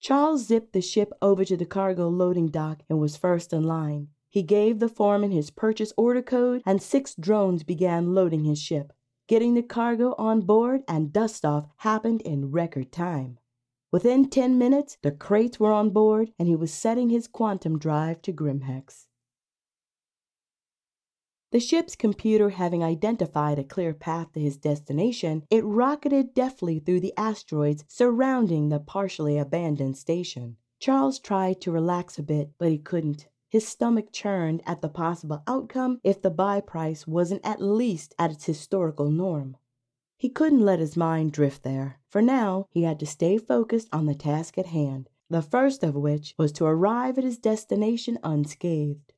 Charles 0.00 0.46
zipped 0.46 0.72
the 0.72 0.80
ship 0.80 1.12
over 1.20 1.44
to 1.44 1.56
the 1.56 1.66
cargo 1.66 2.08
loading 2.08 2.48
dock 2.48 2.82
and 2.88 3.00
was 3.00 3.16
first 3.16 3.52
in 3.52 3.64
line. 3.64 4.08
He 4.30 4.42
gave 4.42 4.78
the 4.78 4.88
foreman 4.88 5.32
his 5.32 5.50
purchase 5.50 5.92
order 5.96 6.22
code, 6.22 6.62
and 6.64 6.80
six 6.80 7.14
drones 7.14 7.64
began 7.64 8.14
loading 8.14 8.44
his 8.44 8.60
ship. 8.60 8.92
Getting 9.26 9.54
the 9.54 9.62
cargo 9.62 10.14
on 10.16 10.42
board 10.42 10.82
and 10.86 11.12
dust 11.12 11.44
off 11.44 11.66
happened 11.78 12.22
in 12.22 12.52
record 12.52 12.92
time. 12.92 13.38
Within 13.90 14.30
10 14.30 14.56
minutes, 14.56 14.98
the 15.02 15.10
crates 15.10 15.58
were 15.58 15.72
on 15.72 15.90
board, 15.90 16.30
and 16.38 16.46
he 16.46 16.54
was 16.54 16.72
setting 16.72 17.10
his 17.10 17.26
quantum 17.26 17.78
drive 17.78 18.22
to 18.22 18.32
Grimhex. 18.32 19.07
The 21.50 21.60
ship's 21.60 21.96
computer 21.96 22.50
having 22.50 22.84
identified 22.84 23.58
a 23.58 23.64
clear 23.64 23.94
path 23.94 24.32
to 24.32 24.40
his 24.40 24.58
destination, 24.58 25.44
it 25.50 25.64
rocketed 25.64 26.34
deftly 26.34 26.78
through 26.78 27.00
the 27.00 27.14
asteroids 27.16 27.84
surrounding 27.88 28.68
the 28.68 28.80
partially 28.80 29.38
abandoned 29.38 29.96
station. 29.96 30.58
Charles 30.78 31.18
tried 31.18 31.62
to 31.62 31.72
relax 31.72 32.18
a 32.18 32.22
bit, 32.22 32.52
but 32.58 32.70
he 32.70 32.78
couldn't. 32.78 33.28
His 33.48 33.66
stomach 33.66 34.12
churned 34.12 34.62
at 34.66 34.82
the 34.82 34.90
possible 34.90 35.42
outcome 35.46 36.00
if 36.04 36.20
the 36.20 36.30
buy 36.30 36.60
price 36.60 37.06
wasn't 37.06 37.40
at 37.44 37.62
least 37.62 38.14
at 38.18 38.30
its 38.30 38.44
historical 38.44 39.10
norm. 39.10 39.56
He 40.18 40.28
couldn't 40.28 40.60
let 40.60 40.80
his 40.80 40.98
mind 40.98 41.32
drift 41.32 41.62
there. 41.62 41.98
For 42.10 42.20
now, 42.20 42.66
he 42.68 42.82
had 42.82 43.00
to 43.00 43.06
stay 43.06 43.38
focused 43.38 43.88
on 43.90 44.04
the 44.04 44.14
task 44.14 44.58
at 44.58 44.66
hand, 44.66 45.08
the 45.30 45.40
first 45.40 45.82
of 45.82 45.94
which 45.94 46.34
was 46.36 46.52
to 46.52 46.66
arrive 46.66 47.16
at 47.16 47.24
his 47.24 47.38
destination 47.38 48.18
unscathed. 48.22 49.14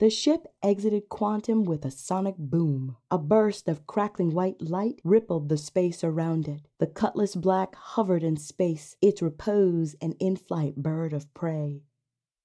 The 0.00 0.10
ship 0.10 0.46
exited 0.62 1.08
Quantum 1.08 1.64
with 1.64 1.84
a 1.84 1.90
sonic 1.90 2.36
boom. 2.38 2.96
A 3.10 3.18
burst 3.18 3.68
of 3.68 3.84
crackling 3.88 4.30
white 4.32 4.62
light 4.62 5.00
rippled 5.02 5.48
the 5.48 5.56
space 5.56 6.04
around 6.04 6.46
it. 6.46 6.60
The 6.78 6.86
Cutlass 6.86 7.34
Black 7.34 7.74
hovered 7.74 8.22
in 8.22 8.36
space, 8.36 8.94
its 9.02 9.20
repose 9.20 9.96
an 10.00 10.12
in 10.20 10.36
flight 10.36 10.76
bird 10.76 11.12
of 11.12 11.34
prey. 11.34 11.82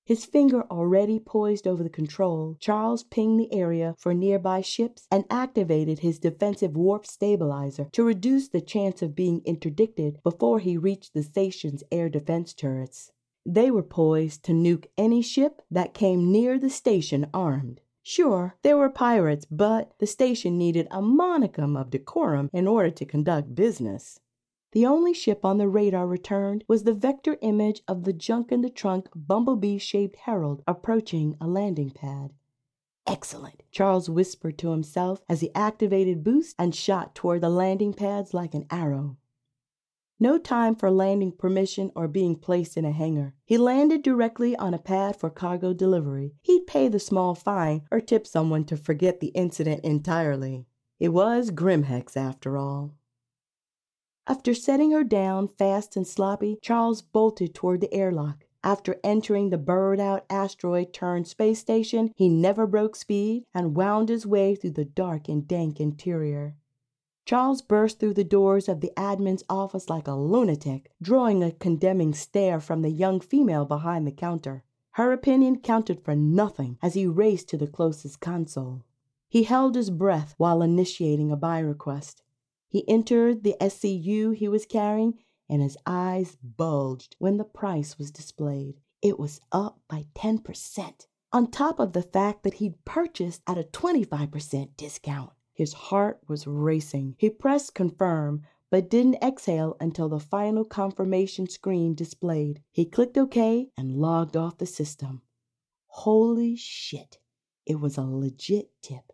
His 0.04 0.26
finger 0.26 0.63
already 0.72 1.20
poised 1.20 1.68
over 1.68 1.84
the 1.84 1.92
control, 1.92 2.58
Charles 2.60 3.04
pinged 3.04 3.39
the 3.39 3.54
area 3.54 3.94
for 4.00 4.16
nearby 4.16 4.62
ships 4.62 5.08
and 5.12 5.24
activated 5.30 6.00
his 6.00 6.18
defensive 6.18 6.76
warp 6.76 7.06
stabilizer 7.06 7.88
to 7.92 8.04
reduce 8.04 8.48
the 8.48 8.62
chance 8.62 9.04
of 9.04 9.16
being 9.16 9.44
interdicted 9.46 10.20
before 10.24 10.58
he 10.58 10.76
reached 10.76 11.13
the 11.13 11.22
station's 11.22 11.84
air 11.92 12.10
defense 12.10 12.52
turrets. 12.56 13.12
They 13.46 13.70
were 13.70 13.84
poised 13.84 14.44
to 14.46 14.54
nuke 14.54 14.88
any 14.98 15.22
ship 15.22 15.62
that 15.70 15.94
came 15.94 16.32
near 16.32 16.58
the 16.58 16.70
station 16.70 17.30
armed. 17.34 17.82
Sure, 18.02 18.56
there 18.64 18.78
were 18.78 18.90
pirates, 18.90 19.46
but 19.46 19.98
the 20.00 20.08
station 20.08 20.58
needed 20.58 20.88
a 20.92 21.02
monicum 21.02 21.80
of 21.80 21.90
decorum 21.90 22.50
in 22.54 22.68
order 22.68 22.90
to 22.92 23.06
conduct 23.06 23.56
business. 23.56 24.20
The 24.74 24.86
only 24.86 25.14
ship 25.14 25.46
on 25.46 25.58
the 25.58 25.70
radar 25.70 26.08
returned 26.08 26.64
was 26.68 26.84
the 26.84 26.94
vector 26.94 27.38
image 27.42 27.82
of 27.88 28.04
the 28.04 28.14
junk 28.14 28.52
in 28.52 28.62
the 28.62 28.70
trunk 28.70 29.08
bumblebee 29.16 29.78
shaped 29.78 30.16
Herald 30.18 30.64
approaching 30.68 31.38
a 31.40 31.48
landing 31.48 31.92
pad. 31.92 32.34
Excellent, 33.06 33.64
Charles 33.72 34.10
whispered 34.10 34.58
to 34.60 34.72
himself 34.72 35.22
as 35.30 35.42
he 35.42 35.54
activated 35.54 36.24
boost 36.24 36.56
and 36.58 36.74
shot 36.74 37.14
toward 37.14 37.42
the 37.42 37.50
landing 37.50 37.94
pads 37.94 38.34
like 38.34 38.54
an 38.54 38.66
arrow. 38.72 39.18
No 40.19 40.38
time 40.38 40.76
for 40.76 40.89
landing 40.89 41.32
permission 41.32 41.91
or 41.95 42.08
being 42.08 42.36
placed 42.36 42.78
in 42.78 42.86
a 42.86 42.91
hangar. 42.91 43.36
He 43.45 43.58
landed 43.58 44.04
directly 44.04 44.56
on 44.56 44.73
a 44.73 44.80
pad 44.80 45.15
for 45.15 45.30
cargo 45.30 45.73
delivery. 45.73 46.36
He'd 46.41 46.67
pay 46.67 46.88
the 46.88 46.99
small 46.99 47.36
fine 47.36 47.82
or 47.91 47.99
tip 47.99 48.26
someone 48.26 48.63
to 48.65 48.78
forget 48.78 49.19
the 49.19 49.28
incident 49.28 49.84
entirely. 49.84 50.65
It 50.99 51.10
was 51.10 51.52
Grimhex, 51.52 52.15
after 52.15 52.58
all. 52.58 52.93
After 54.26 54.54
setting 54.54 54.91
her 54.91 55.04
down 55.04 55.49
fast 55.49 55.97
and 55.97 56.08
sloppy, 56.08 56.58
Charles 56.62 57.02
bolted 57.02 57.54
toward 57.54 57.82
the 57.82 57.93
airlock. 57.93 58.45
After 58.63 58.97
entering 59.04 59.49
the 59.49 59.58
burrowed 59.58 59.99
out 59.99 60.26
asteroid 60.30 60.93
turned 60.93 61.28
space 61.28 61.60
station, 61.60 62.13
he 62.15 62.30
never 62.30 62.65
broke 62.65 62.95
speed 62.95 63.43
and 63.54 63.76
wound 63.76 64.08
his 64.08 64.26
way 64.26 64.56
through 64.56 64.71
the 64.71 64.86
dark 64.86 65.28
and 65.28 65.45
dank 65.45 65.82
interior. 65.82 66.56
Charles 67.26 67.62
burst 67.62 68.00
through 68.00 68.16
the 68.16 68.24
doors 68.24 68.68
of 68.68 68.82
the 68.82 68.92
admin's 68.98 69.44
office 69.50 69.90
like 69.90 70.08
a 70.08 70.14
lunatic, 70.14 70.92
drawing 71.02 71.42
a 71.42 71.52
condemning 71.52 72.14
stare 72.14 72.60
from 72.60 72.82
the 72.82 72.90
young 72.90 73.22
female 73.22 73.64
behind 73.66 74.06
the 74.06 74.12
counter. 74.12 74.64
Her 74.92 75.12
opinion 75.14 75.60
counted 75.60 76.04
for 76.04 76.16
nothing 76.16 76.78
as 76.82 76.96
he 76.96 77.08
raced 77.08 77.48
to 77.50 77.58
the 77.58 77.68
closest 77.68 78.20
console. 78.20 78.84
He 79.30 79.44
held 79.44 79.76
his 79.76 79.90
breath 79.90 80.36
while 80.38 80.62
initiating 80.62 81.32
a 81.32 81.38
buy 81.38 81.60
request. 81.60 82.22
He 82.68 82.88
entered 82.90 83.44
the 83.44 83.56
SCU 83.62 84.36
he 84.36 84.48
was 84.48 84.66
carrying, 84.66 85.20
and 85.50 85.62
his 85.62 85.78
eyes 85.86 86.38
bulged 86.42 87.16
when 87.20 87.38
the 87.38 87.44
price 87.44 87.98
was 87.98 88.12
displayed. 88.12 88.82
It 89.02 89.18
was 89.18 89.40
up 89.52 89.80
by 89.88 90.06
10%, 90.16 91.08
on 91.32 91.50
top 91.50 91.80
of 91.80 91.94
the 91.94 92.02
fact 92.02 92.44
that 92.44 92.56
he'd 92.56 92.84
purchased 92.86 93.42
at 93.48 93.58
a 93.58 93.64
25% 93.64 94.78
discount. 94.78 95.32
His 95.54 95.74
heart 95.74 96.20
was 96.28 96.48
racing. 96.48 97.16
He 97.18 97.30
pressed 97.30 97.76
confirm, 97.76 98.42
but 98.72 98.89
didn't 98.89 99.24
exhale 99.24 99.78
until 99.80 100.10
the 100.10 100.20
final 100.20 100.66
confirmation 100.66 101.48
screen 101.48 101.94
displayed. 101.94 102.62
He 102.72 102.86
clicked 102.86 103.18
OK 103.18 103.70
and 103.78 103.98
logged 103.98 104.36
off 104.36 104.58
the 104.58 104.66
system. 104.66 105.22
Holy 105.86 106.56
shit. 106.56 107.20
It 107.68 107.80
was 107.80 107.98
a 107.98 108.02
legit 108.02 108.72
tip. 108.82 109.13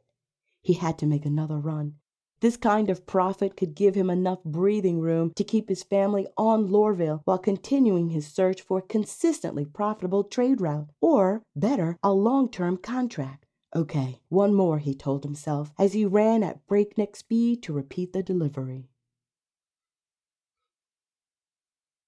He 0.62 0.74
had 0.74 0.98
to 1.00 1.06
make 1.06 1.26
another 1.26 1.58
run. 1.58 1.96
This 2.42 2.56
kind 2.56 2.90
of 2.90 3.06
profit 3.06 3.58
could 3.58 3.76
give 3.76 3.96
him 3.96 4.10
enough 4.10 4.42
breathing 4.46 5.02
room 5.02 5.34
to 5.36 5.44
keep 5.44 5.68
his 5.68 5.84
family 5.84 6.26
on 6.38 6.70
Lorville 6.70 7.22
while 7.26 7.38
continuing 7.38 8.10
his 8.10 8.28
search 8.28 8.62
for 8.62 8.78
a 8.78 8.84
consistently 8.84 9.66
profitable 9.66 10.24
trade 10.24 10.62
route, 10.62 10.90
or, 11.02 11.44
better, 11.54 11.98
a 12.02 12.14
long 12.14 12.50
term 12.50 12.78
contract. 12.78 13.46
Okay, 13.76 14.20
one 14.30 14.54
more, 14.54 14.80
he 14.80 14.96
told 14.96 15.24
himself 15.24 15.72
as 15.78 15.94
he 15.94 16.06
ran 16.06 16.42
at 16.42 16.66
breakneck 16.66 17.16
speed 17.16 17.62
to 17.64 17.74
repeat 17.74 18.14
the 18.14 18.24
delivery. 18.24 18.90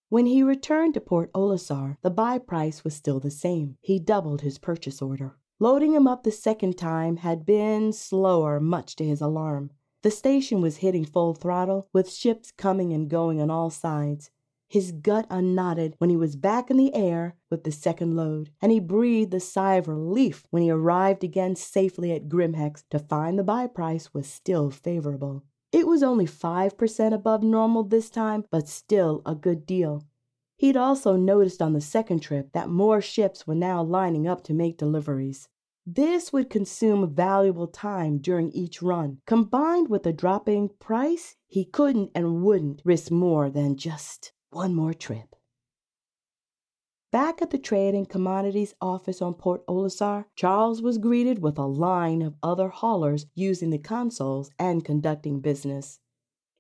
When 0.10 0.26
he 0.26 0.44
returned 0.44 0.96
to 0.96 1.02
Port 1.02 1.32
Olisar, 1.34 1.98
the 2.02 2.10
buy 2.10 2.40
price 2.40 2.84
was 2.84 2.96
still 2.96 3.20
the 3.20 3.32
same. 3.32 3.78
He 3.80 4.00
doubled 4.00 4.42
his 4.42 4.58
purchase 4.58 5.02
order. 5.02 5.38
Loading 5.60 5.94
him 5.94 6.08
up 6.08 6.24
the 6.24 6.32
second 6.32 6.78
time 6.78 7.18
had 7.18 7.46
been 7.46 7.94
slower, 7.94 8.60
much 8.60 8.96
to 8.96 9.06
his 9.06 9.22
alarm. 9.22 9.70
The 10.02 10.12
station 10.12 10.60
was 10.60 10.78
hitting 10.78 11.06
full 11.06 11.36
throttle, 11.36 11.88
with 11.94 12.12
ships 12.12 12.52
coming 12.52 12.92
and 12.92 13.08
going 13.08 13.40
on 13.40 13.52
all 13.52 13.70
sides. 13.70 14.32
His 14.72 14.94
gut 14.94 15.28
unknotted 15.30 15.96
when 15.98 16.10
he 16.10 16.16
was 16.16 16.38
back 16.38 16.72
in 16.72 16.78
the 16.78 16.96
air 16.96 17.36
with 17.50 17.66
the 17.66 17.74
second 17.74 18.16
load, 18.16 18.52
and 18.62 18.72
he 18.72 18.80
breathed 18.80 19.34
a 19.34 19.42
sigh 19.42 19.76
of 19.76 19.90
relief 19.90 20.48
when 20.50 20.64
he 20.64 20.72
arrived 20.72 21.26
again 21.26 21.58
safely 21.58 22.14
at 22.14 22.30
Grimhex 22.30 22.86
to 22.90 22.98
find 22.98 23.38
the 23.38 23.44
buy 23.44 23.68
price 23.68 24.14
was 24.14 24.28
still 24.28 24.72
favorable. 24.72 25.44
It 25.74 25.88
was 25.88 26.02
only 26.02 26.26
5% 26.26 27.14
above 27.14 27.44
normal 27.44 27.84
this 27.84 28.10
time, 28.10 28.46
but 28.50 28.70
still 28.70 29.22
a 29.26 29.36
good 29.36 29.66
deal. 29.66 30.06
He'd 30.56 30.78
also 30.78 31.18
noticed 31.18 31.62
on 31.62 31.74
the 31.74 31.82
second 31.82 32.22
trip 32.22 32.54
that 32.54 32.70
more 32.70 33.02
ships 33.02 33.46
were 33.46 33.56
now 33.56 33.84
lining 33.84 34.26
up 34.26 34.42
to 34.46 34.54
make 34.54 34.78
deliveries. 34.78 35.50
This 35.86 36.32
would 36.32 36.50
consume 36.50 37.14
valuable 37.14 37.68
time 37.68 38.20
during 38.20 38.52
each 38.52 38.82
run. 38.82 39.18
Combined 39.28 39.90
with 39.90 40.04
the 40.04 40.14
dropping 40.14 40.70
price, 40.80 41.36
he 41.46 41.66
couldn't 41.66 42.12
and 42.16 42.42
wouldn't 42.42 42.82
risk 42.86 43.12
more 43.12 43.50
than 43.50 43.76
just 43.76 44.32
one 44.52 44.76
more 44.76 44.94
trip. 44.94 45.36
Back 47.12 47.42
at 47.42 47.50
the 47.50 47.58
Trade 47.58 47.94
and 47.94 48.08
Commodities 48.08 48.74
office 48.80 49.22
on 49.22 49.34
Port 49.34 49.66
Olisar, 49.68 50.26
Charles 50.36 50.82
was 50.82 50.98
greeted 50.98 51.40
with 51.40 51.58
a 51.58 51.66
line 51.66 52.22
of 52.22 52.36
other 52.42 52.70
haulers 52.70 53.26
using 53.36 53.70
the 53.70 53.78
consoles 53.78 54.50
and 54.58 54.86
conducting 54.86 55.42
business. 55.42 56.00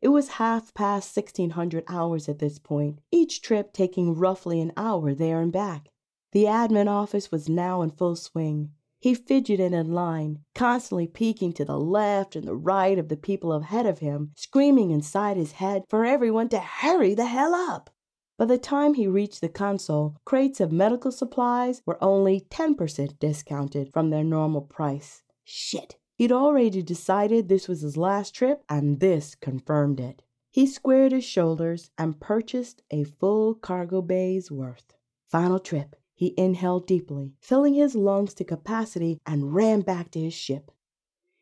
It 0.02 0.10
was 0.10 0.30
half 0.30 0.74
past 0.74 1.16
1600 1.16 1.86
hours 1.88 2.28
at 2.28 2.40
this 2.40 2.60
point, 2.60 3.00
each 3.12 3.42
trip 3.42 3.72
taking 3.72 4.16
roughly 4.16 4.60
an 4.60 4.74
hour 4.76 5.14
there 5.14 5.40
and 5.40 5.54
back. 5.54 5.90
The 6.32 6.46
admin 6.46 6.88
office 6.88 7.32
was 7.32 7.48
now 7.48 7.82
in 7.82 7.92
full 7.92 8.16
swing. 8.16 8.72
He 9.02 9.16
fidgeted 9.16 9.74
in 9.74 9.94
line, 9.94 10.46
constantly 10.54 11.08
peeking 11.08 11.54
to 11.54 11.66
the 11.66 11.80
left 11.80 12.36
and 12.36 12.48
the 12.48 12.56
right 12.56 13.00
of 13.00 13.10
the 13.10 13.18
people 13.18 13.52
ahead 13.52 13.88
of 13.88 13.98
him, 13.98 14.32
screaming 14.36 14.92
inside 14.92 15.38
his 15.38 15.54
head 15.54 15.84
for 15.90 16.06
everyone 16.06 16.50
to 16.50 16.60
hurry 16.60 17.16
the 17.16 17.26
hell 17.26 17.56
up. 17.56 17.90
By 18.38 18.46
the 18.46 18.60
time 18.60 18.94
he 18.94 19.08
reached 19.08 19.42
the 19.42 19.50
console, 19.50 20.18
crates 20.24 20.60
of 20.60 20.72
medical 20.72 21.12
supplies 21.12 21.82
were 21.84 22.04
only 22.04 22.42
10% 22.52 23.18
discounted 23.20 23.92
from 23.92 24.12
their 24.12 24.24
normal 24.24 24.62
price. 24.62 25.24
Shit. 25.44 25.98
He'd 26.16 26.32
already 26.32 26.84
decided 26.84 27.50
this 27.50 27.68
was 27.68 27.82
his 27.82 27.98
last 27.98 28.36
trip, 28.36 28.64
and 28.70 29.00
this 29.00 29.34
confirmed 29.34 30.00
it. 30.00 30.22
He 30.52 30.68
squared 30.68 31.12
his 31.12 31.24
shoulders 31.24 31.90
and 31.98 32.20
purchased 32.20 32.84
a 32.92 33.06
full 33.06 33.56
cargo 33.56 34.04
bay's 34.04 34.52
worth. 34.52 34.94
Final 35.28 35.58
trip. 35.58 35.96
He 36.22 36.36
inhaled 36.38 36.86
deeply, 36.86 37.34
filling 37.40 37.74
his 37.74 37.96
lungs 37.96 38.36
to 38.36 38.44
capacity, 38.44 39.20
and 39.26 39.56
ran 39.56 39.82
back 39.82 40.12
to 40.12 40.20
his 40.20 40.36
ship. 40.36 40.70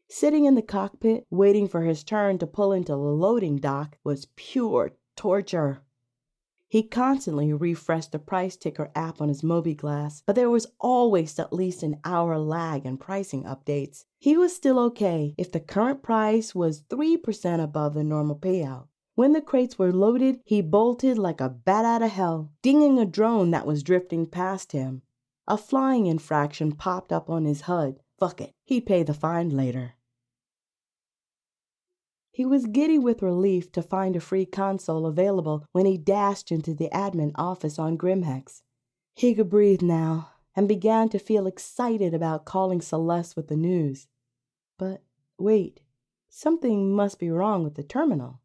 Sitting 0.08 0.46
in 0.46 0.56
the 0.56 0.62
cockpit, 0.62 1.28
waiting 1.30 1.68
for 1.68 1.82
his 1.82 2.02
turn 2.02 2.38
to 2.38 2.48
pull 2.48 2.72
into 2.72 2.94
the 2.94 2.98
loading 2.98 3.58
dock, 3.58 3.98
was 4.06 4.30
pure 4.38 4.94
torture. 5.18 5.82
He 6.70 6.84
constantly 6.84 7.52
refreshed 7.52 8.14
the 8.14 8.20
price 8.20 8.56
ticker 8.56 8.90
app 8.96 9.20
on 9.20 9.28
his 9.28 9.42
mobiGlas, 9.42 10.24
but 10.26 10.38
there 10.38 10.50
was 10.50 10.68
always 10.80 11.38
at 11.40 11.52
least 11.52 11.84
an 11.84 12.00
hour 12.06 12.38
lag 12.38 12.86
in 12.86 12.96
pricing 12.96 13.44
updates. 13.44 14.06
He 14.18 14.38
was 14.38 14.56
still 14.56 14.80
okay 14.80 15.36
if 15.38 15.52
the 15.52 15.60
current 15.60 16.02
price 16.02 16.56
was 16.56 16.84
3% 16.84 17.62
above 17.62 17.96
the 17.96 18.04
normal 18.06 18.38
payout. 18.38 18.88
When 19.20 19.34
the 19.34 19.42
crates 19.42 19.78
were 19.78 19.92
loaded, 19.92 20.40
he 20.46 20.62
bolted 20.62 21.18
like 21.18 21.42
a 21.42 21.50
bat 21.50 21.84
out 21.84 22.02
of 22.02 22.10
hell, 22.10 22.54
dinging 22.62 22.98
a 22.98 23.06
drone 23.06 23.52
that 23.52 23.66
was 23.66 23.84
drifting 23.84 24.26
past 24.26 24.72
him. 24.72 25.02
A 25.46 25.58
flying 25.58 26.06
infraction 26.06 26.72
popped 26.72 27.12
up 27.12 27.30
on 27.30 27.44
his 27.44 27.64
HUD. 27.68 28.00
Fuck 28.18 28.40
it, 28.40 28.54
he'd 28.64 28.86
pay 28.86 29.04
the 29.04 29.14
fine 29.14 29.50
later. 29.50 29.96
He 32.32 32.46
was 32.46 32.66
giddy 32.66 32.98
with 32.98 33.22
relief 33.22 33.74
to 33.74 33.82
find 33.82 34.16
a 34.16 34.22
free 34.22 34.46
console 34.46 35.06
available 35.06 35.66
when 35.74 35.86
he 35.86 35.98
dashed 35.98 36.50
into 36.50 36.74
the 36.74 36.88
admin 36.94 37.34
office 37.36 37.78
on 37.78 37.98
Grimhex. 37.98 38.62
He 39.16 39.36
could 39.36 39.50
breathe 39.50 39.82
now 39.82 40.30
and 40.56 40.66
began 40.66 41.10
to 41.10 41.20
feel 41.20 41.46
excited 41.46 42.14
about 42.14 42.46
calling 42.46 42.80
Celeste 42.80 43.36
with 43.36 43.50
the 43.50 43.58
news. 43.58 44.08
But 44.78 45.04
wait, 45.38 45.82
something 46.30 46.96
must 46.96 47.20
be 47.20 47.30
wrong 47.30 47.66
with 47.66 47.76
the 47.76 47.84
terminal. 47.84 48.39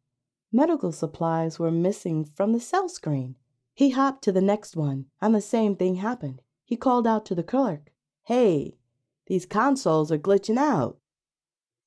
Medical 0.54 0.92
supplies 0.92 1.58
were 1.58 1.72
missing 1.72 2.24
from 2.24 2.52
the 2.52 2.60
sell 2.60 2.88
screen. 2.88 3.34
He 3.74 3.90
hopped 3.90 4.22
to 4.22 4.30
the 4.30 4.40
next 4.40 4.76
one, 4.76 5.06
and 5.20 5.34
the 5.34 5.40
same 5.40 5.74
thing 5.74 5.96
happened. 5.96 6.42
He 6.64 6.76
called 6.76 7.08
out 7.08 7.26
to 7.26 7.34
the 7.34 7.42
clerk, 7.42 7.90
Hey, 8.22 8.78
these 9.26 9.46
consoles 9.46 10.12
are 10.12 10.16
glitching 10.16 10.56
out. 10.56 10.98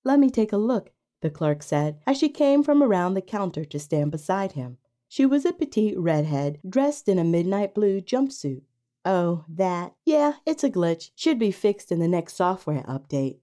Let 0.04 0.20
me 0.20 0.30
take 0.30 0.52
a 0.52 0.58
look, 0.58 0.92
the 1.22 1.30
clerk 1.30 1.64
said 1.64 2.02
as 2.06 2.18
she 2.18 2.28
came 2.28 2.62
from 2.62 2.84
around 2.84 3.14
the 3.14 3.22
counter 3.22 3.64
to 3.64 3.80
stand 3.80 4.12
beside 4.12 4.52
him. 4.52 4.80
She 5.08 5.26
was 5.26 5.46
a 5.46 5.54
petite 5.54 5.98
redhead 5.98 6.60
dressed 6.68 7.08
in 7.08 7.18
a 7.18 7.24
midnight 7.24 7.74
blue 7.74 8.02
jumpsuit. 8.02 8.64
Oh, 9.06 9.46
that. 9.48 9.94
Yeah, 10.04 10.34
it's 10.46 10.66
a 10.66 10.70
glitch. 10.70 11.12
Should 11.16 11.40
be 11.40 11.52
fixed 11.52 11.90
in 11.90 12.00
the 12.00 12.08
next 12.10 12.36
software 12.36 12.84
update. 12.84 13.38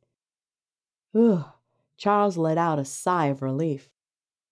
Ugh. 1.15 1.47
Charles 1.97 2.37
let 2.37 2.59
out 2.59 2.79
a 2.79 2.85
sigh 2.85 3.29
of 3.29 3.41
relief. 3.41 3.89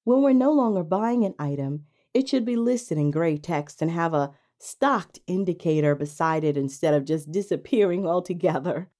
When 0.05 0.23
we're 0.23 0.33
no 0.33 0.53
longer 0.53 0.83
buying 0.83 1.25
an 1.25 1.35
item, 1.38 1.87
it 2.12 2.29
should 2.29 2.45
be 2.45 2.57
listed 2.57 2.99
in 2.99 3.11
gray 3.11 3.38
text 3.38 3.81
and 3.81 3.91
have 3.91 4.15
a 4.15 4.33
stocked 4.59 5.21
indicator 5.27 5.95
beside 5.95 6.45
it 6.45 6.57
instead 6.57 6.95
of 6.95 7.05
just 7.05 7.31
disappearing 7.31 8.07
altogether. 8.09 8.91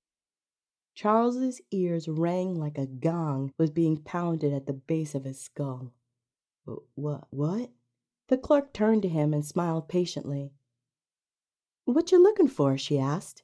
Charles's 0.95 1.61
ears 1.71 2.07
rang 2.07 2.55
like 2.55 2.77
a 2.77 2.87
gong 2.87 3.53
was 3.59 3.71
being 3.71 3.97
pounded 3.97 4.53
at 4.53 4.67
the 4.67 4.75
base 4.75 5.15
of 5.15 5.25
his 5.25 5.41
skull. 5.41 5.93
What? 6.95 7.25
What? 7.31 7.71
The 8.29 8.39
clerk 8.39 8.73
turned 8.73 9.03
to 9.03 9.09
him 9.09 9.33
and 9.35 9.45
smiled 9.45 9.89
patiently. 9.89 10.53
What 11.85 12.13
you 12.13 12.23
looking 12.23 12.49
for? 12.49 12.79
she 12.79 12.99
asked. 12.99 13.43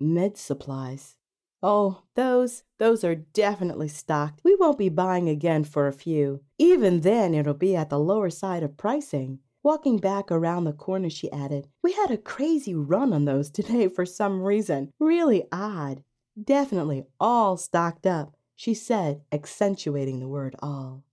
Med 0.00 0.36
supplies. 0.36 1.15
Oh, 1.62 2.02
those, 2.14 2.64
those 2.78 3.02
are 3.02 3.14
definitely 3.14 3.88
stocked. 3.88 4.40
We 4.44 4.54
won't 4.54 4.78
be 4.78 4.88
buying 4.88 5.28
again 5.28 5.64
for 5.64 5.86
a 5.86 5.92
few. 5.92 6.42
Even 6.58 7.00
then, 7.00 7.34
it'll 7.34 7.54
be 7.54 7.74
at 7.74 7.90
the 7.90 7.98
lower 7.98 8.30
side 8.30 8.62
of 8.62 8.76
pricing. 8.76 9.40
Walking 9.62 9.98
back 9.98 10.30
around 10.30 10.64
the 10.64 10.72
corner, 10.72 11.10
she 11.10 11.32
added, 11.32 11.66
We 11.82 11.92
had 11.92 12.10
a 12.10 12.18
crazy 12.18 12.74
run 12.74 13.12
on 13.12 13.24
those 13.24 13.50
today 13.52 13.88
for 13.88 14.06
some 14.06 14.42
reason. 14.42 14.92
Really 15.00 15.44
odd. 15.50 16.02
Definitely 16.40 17.04
all 17.18 17.56
stocked 17.56 18.06
up, 18.06 18.36
she 18.54 18.74
said, 18.74 19.22
accentuating 19.32 20.20
the 20.20 20.28
word 20.28 20.54
all. 20.60 21.04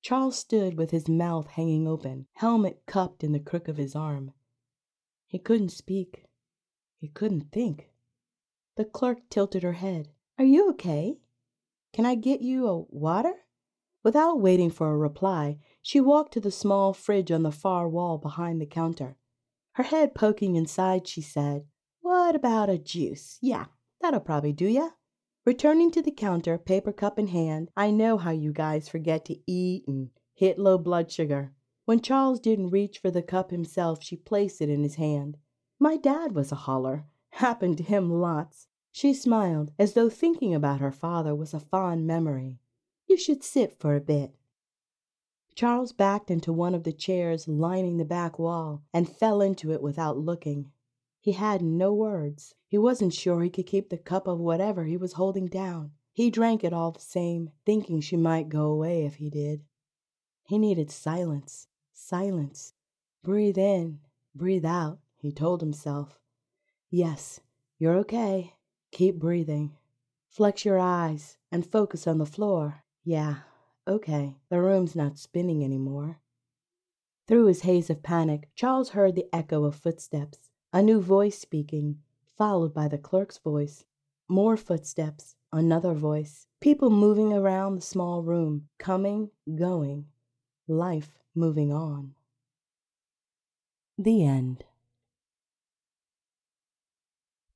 Charles 0.00 0.38
stood 0.38 0.78
with 0.78 0.90
his 0.90 1.08
mouth 1.08 1.48
hanging 1.48 1.88
open, 1.88 2.26
helmet 2.34 2.82
cupped 2.86 3.24
in 3.24 3.32
the 3.32 3.40
crook 3.40 3.66
of 3.68 3.76
his 3.76 3.96
arm. 3.96 4.32
He 5.26 5.38
couldn't 5.38 5.70
speak. 5.70 6.24
He 6.96 7.08
couldn't 7.08 7.52
think. 7.52 7.90
The 8.78 8.86
clerk 8.86 9.28
tilted 9.28 9.62
her 9.62 9.74
head. 9.74 10.08
Are 10.38 10.46
you 10.46 10.70
okay? 10.70 11.18
Can 11.92 12.06
I 12.06 12.14
get 12.14 12.40
you 12.40 12.66
a 12.66 12.78
water? 12.78 13.34
Without 14.02 14.40
waiting 14.40 14.70
for 14.70 14.90
a 14.90 14.96
reply, 14.96 15.58
she 15.82 16.00
walked 16.00 16.32
to 16.32 16.40
the 16.40 16.50
small 16.50 16.94
fridge 16.94 17.30
on 17.30 17.42
the 17.42 17.52
far 17.52 17.86
wall 17.86 18.16
behind 18.16 18.60
the 18.60 18.66
counter. 18.66 19.18
Her 19.72 19.82
head 19.82 20.14
poking 20.14 20.56
inside, 20.56 21.06
she 21.06 21.20
said, 21.20 21.66
What 22.00 22.34
about 22.34 22.70
a 22.70 22.78
juice? 22.78 23.38
Yeah, 23.42 23.66
That'll 24.00 24.20
probably 24.20 24.52
do 24.52 24.66
ya. 24.66 24.90
Returning 25.44 25.90
to 25.90 26.02
the 26.02 26.12
counter, 26.12 26.56
paper 26.56 26.92
cup 26.92 27.18
in 27.18 27.28
hand, 27.28 27.70
I 27.76 27.90
know 27.90 28.16
how 28.16 28.30
you 28.30 28.52
guys 28.52 28.88
forget 28.88 29.24
to 29.24 29.38
eat 29.46 29.88
and 29.88 30.10
hit 30.34 30.58
low 30.58 30.78
blood 30.78 31.10
sugar. 31.10 31.52
When 31.84 32.00
Charles 32.00 32.38
didn't 32.38 32.70
reach 32.70 32.98
for 32.98 33.10
the 33.10 33.22
cup 33.22 33.50
himself, 33.50 34.02
she 34.02 34.16
placed 34.16 34.60
it 34.60 34.68
in 34.68 34.82
his 34.82 34.96
hand. 34.96 35.36
My 35.80 35.96
dad 35.96 36.32
was 36.32 36.52
a 36.52 36.56
hauler. 36.56 37.06
Happened 37.30 37.76
to 37.78 37.82
him 37.82 38.10
lots. 38.20 38.68
She 38.90 39.14
smiled, 39.14 39.72
as 39.78 39.92
though 39.92 40.08
thinking 40.08 40.54
about 40.54 40.80
her 40.80 40.90
father 40.90 41.34
was 41.34 41.54
a 41.54 41.60
fond 41.60 42.06
memory. 42.06 42.58
You 43.06 43.16
should 43.16 43.42
sit 43.42 43.72
for 43.72 43.94
a 43.94 44.00
bit. 44.00 44.34
Charles 45.54 45.92
backed 45.92 46.30
into 46.30 46.52
one 46.52 46.74
of 46.74 46.84
the 46.84 46.92
chairs 46.92 47.48
lining 47.48 47.96
the 47.96 48.04
back 48.04 48.38
wall 48.38 48.82
and 48.92 49.08
fell 49.08 49.40
into 49.40 49.72
it 49.72 49.82
without 49.82 50.16
looking. 50.16 50.70
He 51.20 51.32
had 51.32 51.62
no 51.62 51.92
words. 51.92 52.54
He 52.68 52.78
wasn't 52.78 53.12
sure 53.12 53.42
he 53.42 53.50
could 53.50 53.66
keep 53.66 53.88
the 53.88 53.98
cup 53.98 54.26
of 54.26 54.38
whatever 54.38 54.84
he 54.84 54.96
was 54.96 55.14
holding 55.14 55.46
down. 55.46 55.92
He 56.12 56.30
drank 56.30 56.64
it 56.64 56.72
all 56.72 56.92
the 56.92 57.00
same, 57.00 57.50
thinking 57.64 58.00
she 58.00 58.16
might 58.16 58.48
go 58.48 58.66
away 58.66 59.04
if 59.04 59.16
he 59.16 59.30
did. 59.30 59.64
He 60.44 60.58
needed 60.58 60.90
silence, 60.90 61.66
silence. 61.92 62.72
Breathe 63.22 63.58
in, 63.58 64.00
breathe 64.34 64.64
out, 64.64 65.00
he 65.16 65.32
told 65.32 65.60
himself. 65.60 66.18
Yes, 66.90 67.40
you're 67.78 67.96
okay. 67.96 68.54
Keep 68.92 69.18
breathing. 69.18 69.76
Flex 70.30 70.64
your 70.64 70.78
eyes 70.78 71.36
and 71.52 71.66
focus 71.66 72.06
on 72.06 72.18
the 72.18 72.26
floor. 72.26 72.84
Yeah, 73.04 73.36
okay. 73.86 74.36
The 74.48 74.60
room's 74.60 74.96
not 74.96 75.18
spinning 75.18 75.62
anymore. 75.62 76.20
Through 77.26 77.46
his 77.46 77.62
haze 77.62 77.90
of 77.90 78.02
panic, 78.02 78.48
Charles 78.54 78.90
heard 78.90 79.14
the 79.14 79.26
echo 79.34 79.64
of 79.64 79.74
footsteps. 79.74 80.50
A 80.72 80.82
new 80.82 81.00
voice 81.00 81.38
speaking, 81.38 81.98
followed 82.36 82.72
by 82.72 82.88
the 82.88 82.98
clerk's 82.98 83.38
voice. 83.38 83.84
More 84.28 84.56
footsteps, 84.56 85.36
another 85.52 85.92
voice. 85.92 86.46
People 86.60 86.90
moving 86.90 87.32
around 87.32 87.74
the 87.74 87.82
small 87.82 88.22
room, 88.22 88.68
coming, 88.78 89.30
going. 89.56 90.06
Life 90.66 91.18
moving 91.34 91.72
on. 91.72 92.14
The 93.98 94.24
end. 94.24 94.64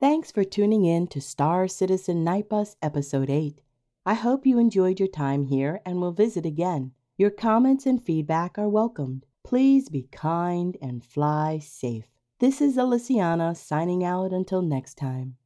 Thanks 0.02 0.32
for 0.32 0.42
tuning 0.42 0.84
in 0.84 1.06
to 1.06 1.20
Star 1.20 1.68
Citizen 1.68 2.24
Night 2.24 2.46
Episode 2.82 3.30
8. 3.30 3.60
I 4.04 4.14
hope 4.14 4.44
you 4.44 4.58
enjoyed 4.58 4.98
your 4.98 5.06
time 5.06 5.44
here 5.44 5.80
and 5.86 6.00
will 6.00 6.10
visit 6.10 6.44
again. 6.44 6.90
Your 7.16 7.30
comments 7.30 7.86
and 7.86 8.02
feedback 8.02 8.58
are 8.58 8.68
welcomed. 8.68 9.26
Please 9.44 9.88
be 9.88 10.08
kind 10.10 10.76
and 10.82 11.04
fly 11.04 11.60
safe. 11.60 12.06
This 12.40 12.60
is 12.60 12.76
Aliciana 12.76 13.56
signing 13.56 14.02
out 14.02 14.32
until 14.32 14.60
next 14.60 14.94
time. 14.94 15.36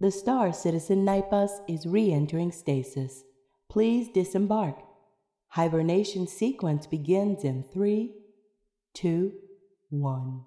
The 0.00 0.10
Star 0.10 0.50
Citizen 0.54 1.04
Night 1.04 1.26
is 1.68 1.84
re 1.84 2.10
entering 2.10 2.52
stasis. 2.52 3.24
Please 3.68 4.08
disembark. 4.08 4.78
Hibernation 5.48 6.26
sequence 6.26 6.86
begins 6.86 7.44
in 7.44 7.62
three, 7.62 8.14
two, 8.94 9.34
one. 9.90 10.46